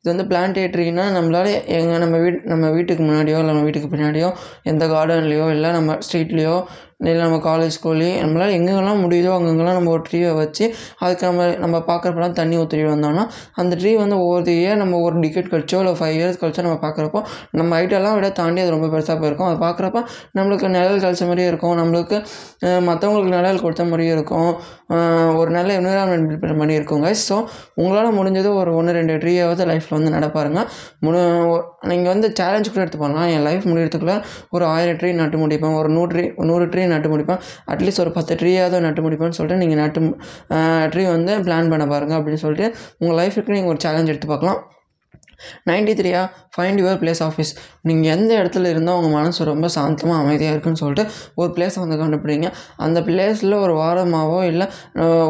[0.00, 4.28] இது வந்து பிளான்டேட்ரினா நம்மளால் எங்கள் நம்ம வீட் நம்ம வீட்டுக்கு முன்னாடியோ இல்லை நம்ம வீட்டுக்கு பின்னாடியோ
[4.62, 6.56] எந்த கார்டன்லேயோ இல்லை நம்ம ஸ்ட்ரீட்லேயோ
[7.08, 10.64] இல்லை நம்ம காலேஜ் ஸ்கூல்லேயே நம்மளால் எங்கெங்கெல்லாம் முடியுதோ அங்கங்கெல்லாம் நம்ம ஒரு ட்ரீயை வச்சு
[11.04, 13.24] அதுக்கு நம்ம நம்ம பார்க்குறப்பெல்லாம் தண்ணி ஊற்றிட்டு வந்தோம்னா
[13.62, 17.22] அந்த ட்ரீ வந்து ஒவ்வொரு இயர் நம்ம ஒரு டிக்கெட் கழிச்சோ இல்லை ஃபைவ் இயர்ஸ் கழிச்சோ நம்ம பார்க்குறப்போ
[17.60, 19.48] நம்ம ஹைட்டெல்லாம் விட தாண்டி அது ரொம்ப பெருசாக போயிருக்கும்.
[19.50, 20.00] அதை பார்க்குறப்ப
[20.38, 21.76] நம்மளுக்கு நிழல் கழிச்ச மாதிரியே இருக்கும்.
[21.80, 22.16] நம்மளுக்கு
[22.88, 24.50] மற்றவங்களுக்கு நிழல் கொடுத்த மாதிரியும் இருக்கும்.
[25.40, 27.36] ஒரு நல்ல என்விரான்மெண்ட் பில்ட் பண்ண மாதிரி இருக்குங்க ஸோ
[27.80, 30.60] உங்களால் முடிஞ்சது ஒரு ஒன்று ரெண்டு ட்ரீயாவது லைஃப்பில் வந்து நடப்பாருங்க
[31.04, 31.20] முழு
[31.90, 34.14] நீங்கள் வந்து சேலஞ்ச் கூட எடுத்து பண்ணலாம் என் லைஃப் முடியறதுக்குள்ள
[34.56, 35.76] ஒரு ஆயிரம் ட்ரீ நட்டு முடிப்பேன்.
[35.80, 37.40] ஒரு நூறு ட்ரீ நூறு ட்ரீ நட்டு முடிப்பேன்.
[37.74, 40.00] அட்லீஸ்ட் ஒரு பத்து ட்ரீயாவது நட்டு முடிப்பேன்னு சொல்லிட்டு நீங்கள் நட்டு
[40.94, 42.68] ட்ரீ வந்து பிளான் பண்ண பாருங்கள் அப்படின்னு சொல்லிட்டு
[43.02, 44.60] உங்கள் லைஃபுக்கு நீங்கள் ஒரு சேலஞ்ச் எடுத்து பார்க்கலாம்.
[45.70, 46.22] Ninety த்ரீயா
[46.56, 51.04] find your place of peace நீங்கள் எந்த இடத்துல இருந்தால் உங்கள் மனசு ரொம்ப சாந்தமாக அமைதியாக இருக்குன்னு சொல்லிட்டு
[51.34, 52.48] ஒரு பிளேஸை வந்து கண்டுபிடிங்க.
[52.76, 54.66] அந்த பிளேஸில் ஒரு வாரமாகவோ இல்லை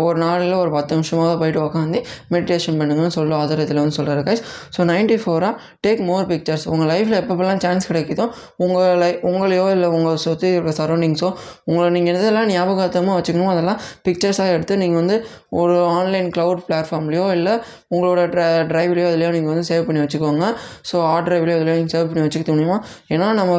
[0.02, 4.42] ஒரு நாளில் ஒரு பத்து நிமிஷமாக போயிட்டு உட்காந்து மெடிடேஷன் பண்ணுங்கன்னு சொல்லி ஆதர் இதில் வந்து சொல்கிற கைஸ்
[4.76, 5.52] ஸோ நைன்ட்டி ஃபோராக
[5.86, 10.74] டேக் மோர் பிக்சர்ஸ் உங்கள் லைஃப்பில் எப்பப்பெல்லாம் சான்ஸ் கிடைக்குதோ உங்கள் லை உங்களையோ இல்லை உங்கள் சுற்றி இருக்கிற
[10.80, 11.30] சரௌண்டிங்ஸோ
[11.64, 15.16] உங்களை நீங்கள் எதெல்லாம் ஞாபகார்த்தமாக வச்சுக்கணுமோ அதெல்லாம் பிக்சர்ஸாக எடுத்து நீங்கள் வந்து
[15.50, 17.54] ஒரு ஆன்லைன் க்ளவுட் பிளாட்ஃபார்ம்லேயோ இல்லை
[17.94, 20.46] உங்களோட ட்ரை ட்ரைவ்லேயோ இதுலையோ நீங்கள் வந்து சேவ் பண்ணி வச்சுக்கோங்க.
[20.90, 22.78] ஸோ ஆட் எவ்வளோ இதுலையோ சேவ் பண்ணி வச்சுக்க முடியுமா?
[23.14, 23.58] ஏன்னா நம்ம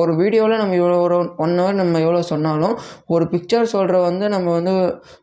[0.00, 2.76] ஒரு வீடியோவில் நம்ம இவ்வளோ ஒரு ஒன் ஹவர் நம்ம எவ்வளோ சொன்னாலும்
[3.14, 4.72] ஒரு பிக்சர் சொல்கிற வந்து நம்ம வந்து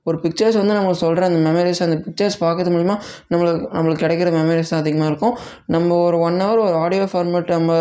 [0.09, 2.97] ஒரு பிக்சர்ஸ் வந்து நம்ம சொல்கிற அந்த மெமரிஸ் அந்த பிக்சர்ஸ் பார்க்கறது மூலிமா
[3.31, 5.35] நம்மளுக்கு நம்மளுக்கு கிடைக்கிற மெமரிஸ் தான் அதிகமாக இருக்கும்.
[5.75, 7.73] நம்ம ஒரு ஒன் ஹவர் ஒரு ஆடியோ ஃபார்மேட் நம்ம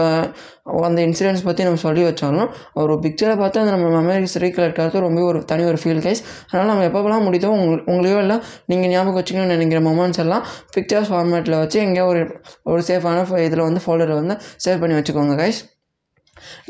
[0.86, 5.22] அந்த இன்சிடென்ட்ஸ் பற்றி நம்ம சொல்லி வச்சாலும் ஒரு பிக்சரை பார்த்து அந்த நம்ம மெமரிஸ் ரீகலெக்ட் ஆகிறது ரொம்ப
[5.22, 9.56] ஒரு தனி ஒரு ஃபீல் கைஸ் அதனால் நம்ம எப்போலாம் முடியுதோ உங்க உங்களையோ இல்லை நீங்கள் ஞாபகம் வச்சுக்கணும்னு
[9.56, 12.22] நினைக்கிற மொமெண்ட்ஸ் எல்லாம் பிக்சர்ஸ் ஃபார்மேட்டில் வச்சு எங்கேயோ ஒரு
[12.66, 15.60] ஒரு சேஃபான இதில் வந்து ஃபோல்டரில் வந்து சேவ் பண்ணி வச்சுக்கோங்க கைஸ்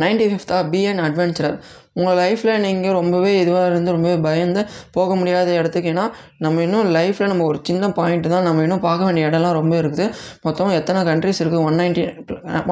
[0.01, 1.57] நைன்டி ஃபிஃப்த்தாக பி அண்ட் அட்வென்ச்சரர்
[1.99, 4.61] உங்கள் லைஃப்பில் நீங்கள் ரொம்பவே இதுவாக இருந்து ரொம்பவே பயந்து
[4.97, 5.89] போக முடியாத இடத்துக்கு.
[5.95, 6.05] ஏன்னா
[6.45, 8.47] நம்ம இன்னும் லைஃப்பில் நம்ம ஒரு சின்ன பாயிண்ட் தான்.
[8.49, 10.07] நம்ம இன்னும் பார்க்க வேண்டிய இடம்லாம் ரொம்ப இருக்குது.
[10.47, 12.05] மொத்தம் எத்தனை கண்ட்ரிஸ் இருக்குது one ninety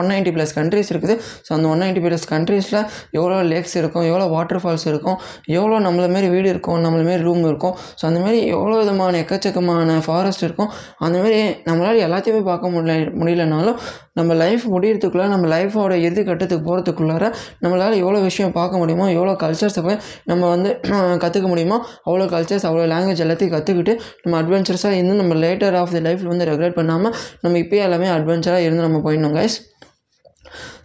[0.00, 1.16] one ninety plus countries இருக்குது.
[1.46, 2.80] ஸோ அந்த ஒன் நைன்ட்டி ப்ளஸ் கண்ட்ரீஸில்
[3.18, 4.06] எவ்வளோ லேக்ஸ் இருக்கும்?
[4.10, 5.18] எவ்வளோ வாட்டர் ஃபால்ஸ் இருக்கும்?
[5.58, 6.78] எவ்வளோ நம்மள மாரி வீடு இருக்கும்?
[6.86, 7.74] நம்மள மாரி ரூம் இருக்கும்?
[8.00, 10.70] ஸோ அந்தமாரி எவ்வளோ விதமான எக்கச்சக்கமான ஃபாரஸ்ட் இருக்கும்?
[11.06, 13.78] அந்தமாரி நம்மளால் எல்லாத்தையுமே பார்க்க முடியல முடியலனாலும்
[14.18, 17.26] நம்ம லைஃப் முடியறதுக்குள்ளே நம்ம லைஃபோட இறுதி கட்டத்துக்கு போகிறதுக்குள்ளார
[17.62, 20.70] நம்மளால் எவ்வளோ விஷயம் பார்க்க முடியுமோ எவ்வளோ கல்ச்சர்ஸை போய் நம்ம வந்து
[21.22, 26.02] கற்றுக்க முடியுமோ அவ்வளோ கல்ச்சர்ஸ் அவ்வளோ லாங்குவேஜ் எல்லாத்தையும் கற்றுக்கிட்டு நம்ம அட்வென்ச்சர்ஸாக இருந்து நம்ம லேட்டர் ஆஃப் தி
[26.02, 29.58] லைஃப்பில் வந்து ரெகுலேட் பண்ணாமல் நம்ம இப்போயே எல்லாமே அட்வென்ச்சராக இருந்து நம்ம போயிடணும் guys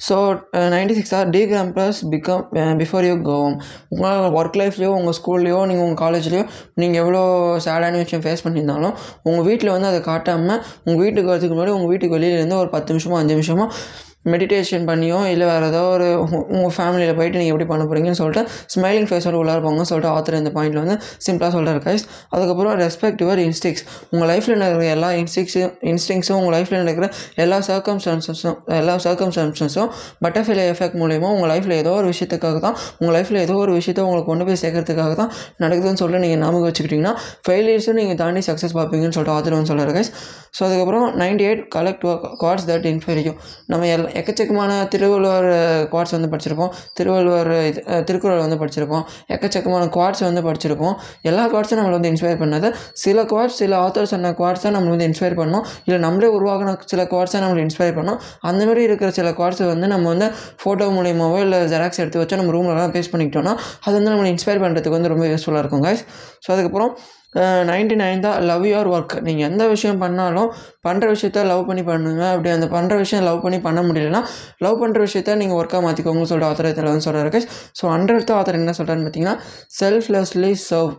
[0.07, 0.15] so
[0.69, 2.43] ninety six are டீக்ராம்பஸ் become
[2.77, 3.55] before you come
[3.89, 6.45] உங்கள் ஒர்க் லைஃப்லையோ உங்கள் ஸ்கூல்லையோ நீங்கள் உங்கள் காலேஜ்லேயோ
[6.75, 7.21] நீங்கள் எவ்வளோ
[7.65, 12.17] சேடான விஷயம் ஃபேஸ் பண்ணியிருந்தாலும் உங்கள் வீட்டில் வந்து அதை காட்டாமல் உங்கள் வீட்டுக்கு வரதுக்கு முன்னாடி உங்கள் வீட்டுக்கு
[12.17, 13.67] வெளியிலேருந்து ஒரு பத்து நிமிஷமோ அஞ்சு நிமிஷமோ
[14.25, 16.07] மெடிடேஷன் பண்ணியோ இல்லை வேறு ஏதோ ஒரு
[16.49, 18.43] உங்கள் ஃபேமிலியில் போயிட்டு நீங்கள் எப்படி பண்ண போகிறீங்கன்னு சொல்லிட்டு
[18.73, 20.95] ஸ்மைலிங் ஃபேஸோட உள்ளார போங்கன்னு சொல்லிட்டு ஆத்தர் இந்த பாயிண்டில் வந்து
[21.25, 26.79] சிம்பிளாக சொல்கிறார் கைஸ் அதுக்கப்புறம் ரெஸ்பெக்ட் யுவர் இன்ஸ்டிக்ஸ் உங்கள் லைஃப்பில் நடக்கிற எல்லா இன்ஸ்டிக்ஸும் இன்ஸ்டிங்ஸும் உங்கள் லைஃப்பில்
[26.79, 27.07] நடக்கிற
[27.37, 29.89] எல்லா சர்க்கம்ஸ்டான்சஸும் எல்லா சர்க்கம்ஸ்டான்சஸும்
[30.25, 34.29] பட்டர்ஃப்ளை எஃபெக்ட் மூலிமா உங்கள் லைஃப்பில் ஏதோ ஒரு விஷயத்துக்காக தான் உங்கள் லைஃப்பில் ஏதோ ஒரு விஷயத்தை உங்களுக்கு
[34.29, 37.13] கொண்டு போய் சேர்க்கறதுக்காக தான் நடக்குதுன்னு சொல்லிட்டு நீங்கள் ஞாபகம் வச்சுக்கிட்டிங்கன்னா
[37.45, 40.11] ஃபெயிலியர்ஸும் நீங்கள் தாண்டி சக்ஸஸ் பார்ப்பீங்கன்னு சொல்லிட்டு ஆத்தர் வந்து சொல்கிறார் கைஸ்
[40.57, 42.03] ஸோ அதுக்கப்புறம் ninety eight collect
[42.41, 45.47] cards that இன்ஃபெரியும் நம்ம எல் எக்கச்சக்கமான திருவள்ளுவர்
[45.93, 49.03] குவாட்ஸ் வந்து படிச்சிருக்கோம் திருவள்ளுவர் இது திருக்குறள் வந்து படிச்சிருக்கோம்
[49.35, 50.95] எக்கச்சக்கமான குவாட்ஸ் வந்து படிச்சிருக்கோம்
[51.29, 52.69] எல்லா குவாட்ஸும் நம்மளை வந்து இன்ஸ்பயர் பண்ணது.
[53.03, 55.65] சில குவாட்ஸ் சில ஆத்தர் சொன்ன குவாட்ஸ் தான் நம்மளை வந்து இன்ஸ்பயர் பண்ணோம்.
[55.87, 58.19] இல்லை நம்மளே உருவாக்கின சில குவாட்ஸை நம்மளை இன்ஸ்பயர் பண்ணோம்.
[58.51, 60.29] அந்தமாரி இருக்கிற சில குவாட்ஸை வந்து நம்ம வந்து
[60.63, 63.55] ஃபோட்டோ மூலியமாகவோ இல்லை ஜெராக்ஸ் எடுத்து வச்சோ நம்ம ரூம்லலாம் பேஸ்ட் பண்ணிக்கிட்டோம்னா
[63.85, 66.03] அது வந்து நம்மளை இன்ஸ்பயர் பண்ணுறதுக்கு வந்து ரொம்ப யூஸ்ஃபுல்லாக இருக்கும் கைஸ்
[66.45, 66.91] ஸோ அதுக்கப்புறம்
[67.71, 70.49] நைன்டி நைன் தான் லவ் யுவர் ஒர்க் நீங்கள் எந்த விஷயம் பண்ணாலும்
[70.87, 74.21] பண்ணுற விஷயத்த லவ் பண்ணி பண்ணுங்கள் அப்படி அந்த பண்ணுற விஷயம் லவ் பண்ணி பண்ண முடியலன்னா
[74.57, 77.41] லவ் பண்ணுற விஷயத்த நீங்கள் ஒர்க்காக மாற்றிக்கோங்கன்னு சொல்கிற ஆத்தர் இதில் வந்து சொல்கிறாரு
[77.81, 79.37] ஸோ அண்டர்த்த ஆத்தர் என்ன சொல்கிறாருன்னு பார்த்தீங்கன்னா
[79.79, 80.93] செல்ஃப்லெஸ்லி சர்வ்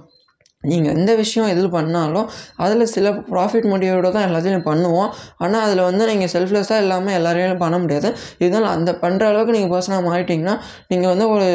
[0.65, 5.11] நீங்கள் எந்த விஷயம் எதில் பண்ணாலும் அதில் சில ப்ராஃபிட் மோட்டிவோட தான் எல்லாத்தையும் பண்ணுவோம்.
[5.39, 8.11] ஆனால் அதில் வந்து நீங்கள் செல்ஃப்லெஸ்ஸாக இல்லாமல் எல்லாரையும் பண்ண முடியாது.
[8.39, 10.55] இதனால் அந்த பண்ணுற அளவுக்கு நீங்கள் பர்சனாக மாறிட்டிங்கன்னா
[10.89, 11.49] நீங்கள் வந்து ஒரு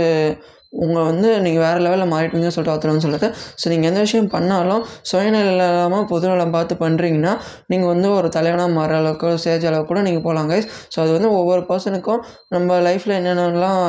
[0.73, 3.27] உங்கள் வந்து நீங்கள் வேறு லெவலில் மாறிட்டீங்கன்னு சொல்லிட்டு ஒருத்தர் சொல்லுது
[3.61, 7.31] ஸோ நீங்கள் எந்த விஷயம் பண்ணாலும் சுயநலம் இல்லாமல் பொதுநலம் பார்த்து பண்ணுறீங்கன்னா
[7.71, 11.29] நீங்கள் வந்து ஒரு தலைவனாக மாற அளவுக்கு ஸ்டேஜ் அளவுக்கு கூட நீங்கள் போகலாம் கைஸ் ஸோ அது வந்து
[11.39, 12.21] ஒவ்வொரு பர்சனுக்கும்
[12.55, 13.79] நம்ம லைஃப்பில் என்னென்னலாம்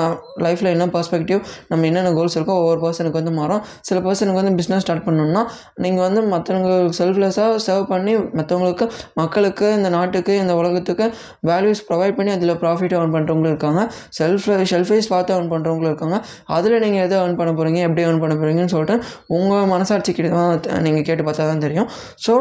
[0.47, 1.41] லைஃப்பில் என்ன பர்ஸ்பெக்டிவ்
[1.73, 3.63] நம்ம என்னென்ன கோல்ஸ் இருக்கோ ஒவ்வொரு பர்சனுக்கு வந்து மாறும்.
[3.89, 5.43] சில பர்சனுக்கு வந்து பிஸ்னஸ் ஸ்டார்ட் பண்ணணும்னா
[5.85, 8.89] நீங்கள் வந்து மற்றவங்களுக்கு செல்ஃப்லெஸ்ஸாக சர்வ் பண்ணி மற்றவங்களுக்கு
[9.21, 11.07] மக்களுக்கு இந்த நாட்டுக்கு இந்த உலகத்துக்கு
[11.51, 13.81] வேல்யூஸ் ப்ரொவைட் பண்ணி அதில் ப்ராஃபிட் ஏர்ன் பண்ணுறவங்களும் இருக்காங்க.
[14.21, 16.17] செல்ஃப் ஷெல்ஃபைஸ் பார்த்து ஏர்ன் பண்ணுறவங்களும் இருக்காங்க.
[16.57, 18.97] அதில் நீங்கள் எதை ஏர்ன் பண்ண போகிறீங்க எப்படி ஏர்ன் பண்ண போகிறீங்கன்னு சொல்லிட்டு
[19.37, 21.89] உங்கள் மனசாட்சிக்கிட்ட தான் நீங்கள் கேட்டு பார்த்தா தான் தெரியும்.
[22.27, 22.35] ஸோ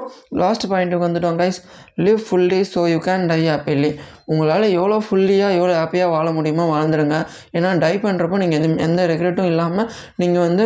[0.44, 1.60] லாஸ்ட் பாயிண்ட்டுக்கு வந்துட்டோம் guys
[2.08, 3.92] live fully so you can die happily
[4.32, 7.18] உங்களால் எவ்வளோ ஃபுல்லியாக எவ்வளோ ஹாப்பியாக வாழ முடியுமோ வாழ்ந்துருங்க.
[7.58, 9.90] ஏன்னா டை பண்ணுறப்போ நீங்கள் எது எந்த ரெக்ரெட்டும் இல்லாமல்
[10.24, 10.66] நீங்கள் வந்து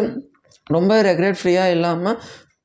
[0.76, 2.18] ரொம்ப ரெக்ரெட் ஃப்ரீயாக இல்லாமல்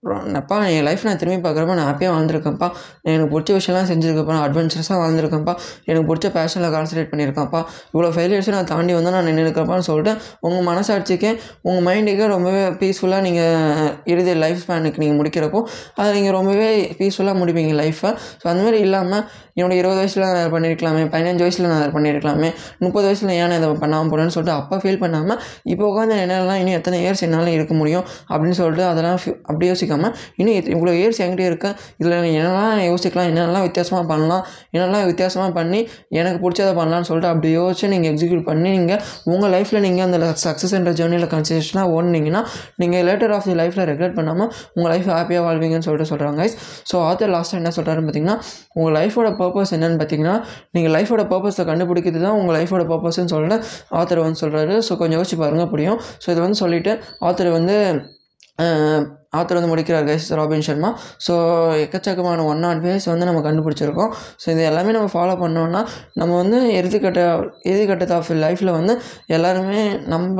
[0.03, 2.66] அப்பா என் லைஃப் நான் திரும்பி பார்க்குறப்ப நான் ஹாப்பியாக வாழ்ந்துருக்கேன்ப்பா.
[3.03, 5.55] எனக்கு பிடிச்ச விஷயம்லாம் செஞ்சுருக்கப்பா நான் அட்வென்ச்சரஸாக வாழ்ந்துருக்கேன்ப்பா.
[5.84, 7.61] எனக்கு பிடிச்ச பேஷனில் கான்சன்ட்ரேட் பண்ணியிருக்கேன்ப்பா
[7.92, 11.32] இவ்வளோ ஃபெயிலியர்ஸை நான் தாண்டி வந்து நான் நின்று சொல்லிட்டு உங்கள் மனசாட்சிக்கே
[11.62, 15.62] உங்கள் மைண்டுக்கே ரொம்பவே பீஸ்ஃபுல்லாக நீங்கள் இறுதி லைஃப் ஸ்பேனுக்கு நீங்கள் முடிக்கிறப்போ
[15.94, 16.68] அதை நீங்கள் ரொம்பவே
[17.01, 19.24] பீஸ்ஃபுல்லாக முடிப்பீங்க லைஃப்பை ஸோ அந்த மாதிரி இல்லாமல்
[19.59, 23.59] என்னோட இருபது வயசில் நான் அதை பண்ணியிருக்கலாமே பதினஞ்சு வயசில் நான் அதை பண்ணியிருக்கலாமே முப்பது வயசில் ஏன் நான்
[23.59, 25.38] இதை பண்ணாமல் போகிறேன்னு சொல்லிட்டு அப்போ ஃபீல் பண்ணாமல்
[25.72, 30.70] இப்போ உட்காந்து என்னெல்லாம் இன்னும் எத்தனை இயர்ஸ் என்னால் இருக்க முடியும் அப்படின்னு சொல்லிட்டு அதெல்லாம் அப்படி யோசிக்காமல் இன்னும்
[30.74, 31.66] இவ்வளோ இயர்ஸ் என்கிட்ட இருக்க
[32.00, 35.80] இதில் என்னெல்லாம் யோசிக்கலாம் என்னெல்லாம் வித்தியாசமாக பண்ணலாம் என்னெல்லாம் வித்தியாசமாக பண்ணி
[36.18, 39.00] எனக்கு பிடிச்சதை பண்ணலாம்னு சொல்லிட்டு அப்படி யோசிச்சு நீங்கள் எக்ஸிக்யூட் பண்ணி நீங்கள்
[39.32, 42.42] உங்கள் லைஃப்பில் நீங்கள் அந்த சக்ஸஸ் என்ற ஜேர்னியில் கன்சிஸ்டனாக ஓடுனீங்கன்னா
[42.76, 46.42] நீங்கள் லேட்டர் ஆஃப் தி லைஃப்பில் ரெகுலேட் பண்ணாமல் உங்கள் லைஃப் ஹாப்பியாக வாழ்வீங்கன்னு சொல்லிட்டு சொல்கிறாங்க
[46.90, 48.36] ஸோ ஆத்தர் லாஸ்ட்டாக என்ன சொல்கிறாருன்னு பார்த்தீங்கன்னா
[48.74, 50.36] உங்கள் லைஃபோட பர்பஸ் என்னென்னு பார்த்தீங்கன்னா
[50.72, 53.59] நீங்கள் லைஃபோட பர்பஸை கண்டுபிடிக்கிறது தான் உங்கள் லைஃபோட பர்பஸ்ன்னு சொல்லிட்டு
[53.92, 56.01] ஆத்தர் வந்து சொல்கிறாரு ஸோ கொஞ்சம் யோசிச்சு பாருங்கள் புரியும்?
[56.24, 57.76] ஸோ இது வந்து சொல்லிவிட்டு ஆத்தர் வந்து
[59.33, 60.91] ஆத்தர் வந்து முடிக்கிறார் கைஸ் ராபின் சர்மா
[61.24, 61.35] ஸோ
[61.85, 64.12] எக்கச்சக்கமான ஒன் நாட் பேஸ் வந்து நம்ம கண்டுபிடிச்சிருக்கோம்.
[64.43, 65.81] ஸோ இது எல்லாமே நம்ம ஃபாலோ பண்ணோம்னா
[66.20, 67.20] நம்ம வந்து இறுதிக்கட்ட
[67.70, 68.95] இறுதிக்கட்டத்தை ஆஃப் லைஃப்பில் வந்து
[69.37, 70.37] எல்லாருமே நம்ம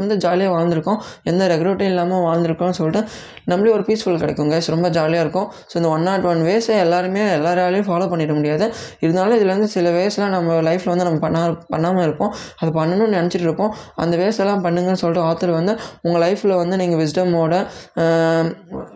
[0.00, 1.00] வந்து ஜாலியாக வாழ்ந்திருக்கோம்.
[1.32, 3.02] எந்த ரெகுலேட்டும் இல்லாமல் வாழ்ந்திருக்கோம்னு சொல்லிட்டு
[3.50, 5.48] நம்மளே ஒரு பீஸ்ஃபுல் கிடைக்கும் கைஸ் ரொம்ப ஜாலியாக இருக்கும்.
[5.70, 8.68] ஸோ இந்த ஒன் நாட் ஒன் வேஸை எல்லாருமே எல்லாராலையும் ஃபாலோ பண்ணிட முடியாது.
[9.04, 11.42] இருந்தாலும் இதில் வந்து சில வேஸ்லாம் நம்ம லைஃப்பில் வந்து நம்ம பண்ணா
[11.74, 12.32] பண்ணாமல் இருப்போம்.
[12.62, 13.74] அது பண்ணணும்னு நினச்சிட்டு இருப்போம்.
[14.04, 15.74] அந்த வேஸ் எல்லாம் பண்ணுங்கன்னு சொல்லிட்டு ஆத்தர் வந்து
[16.06, 17.54] உங்கள் லைஃப்பில் வந்து நீங்கள் விஸ்டமோட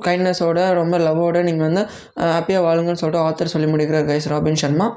[0.04, 1.82] கைண்ட்னஸோட ரொம்ப லவ்வோட நீங்கள் வந்து
[2.28, 4.88] ஹாப்பியாக வாழுங்கன்னு சொல்லிட்டு ஆத்தர் சொல்லி முடிக்கிறார் கைஸ் ராபின் சர்மா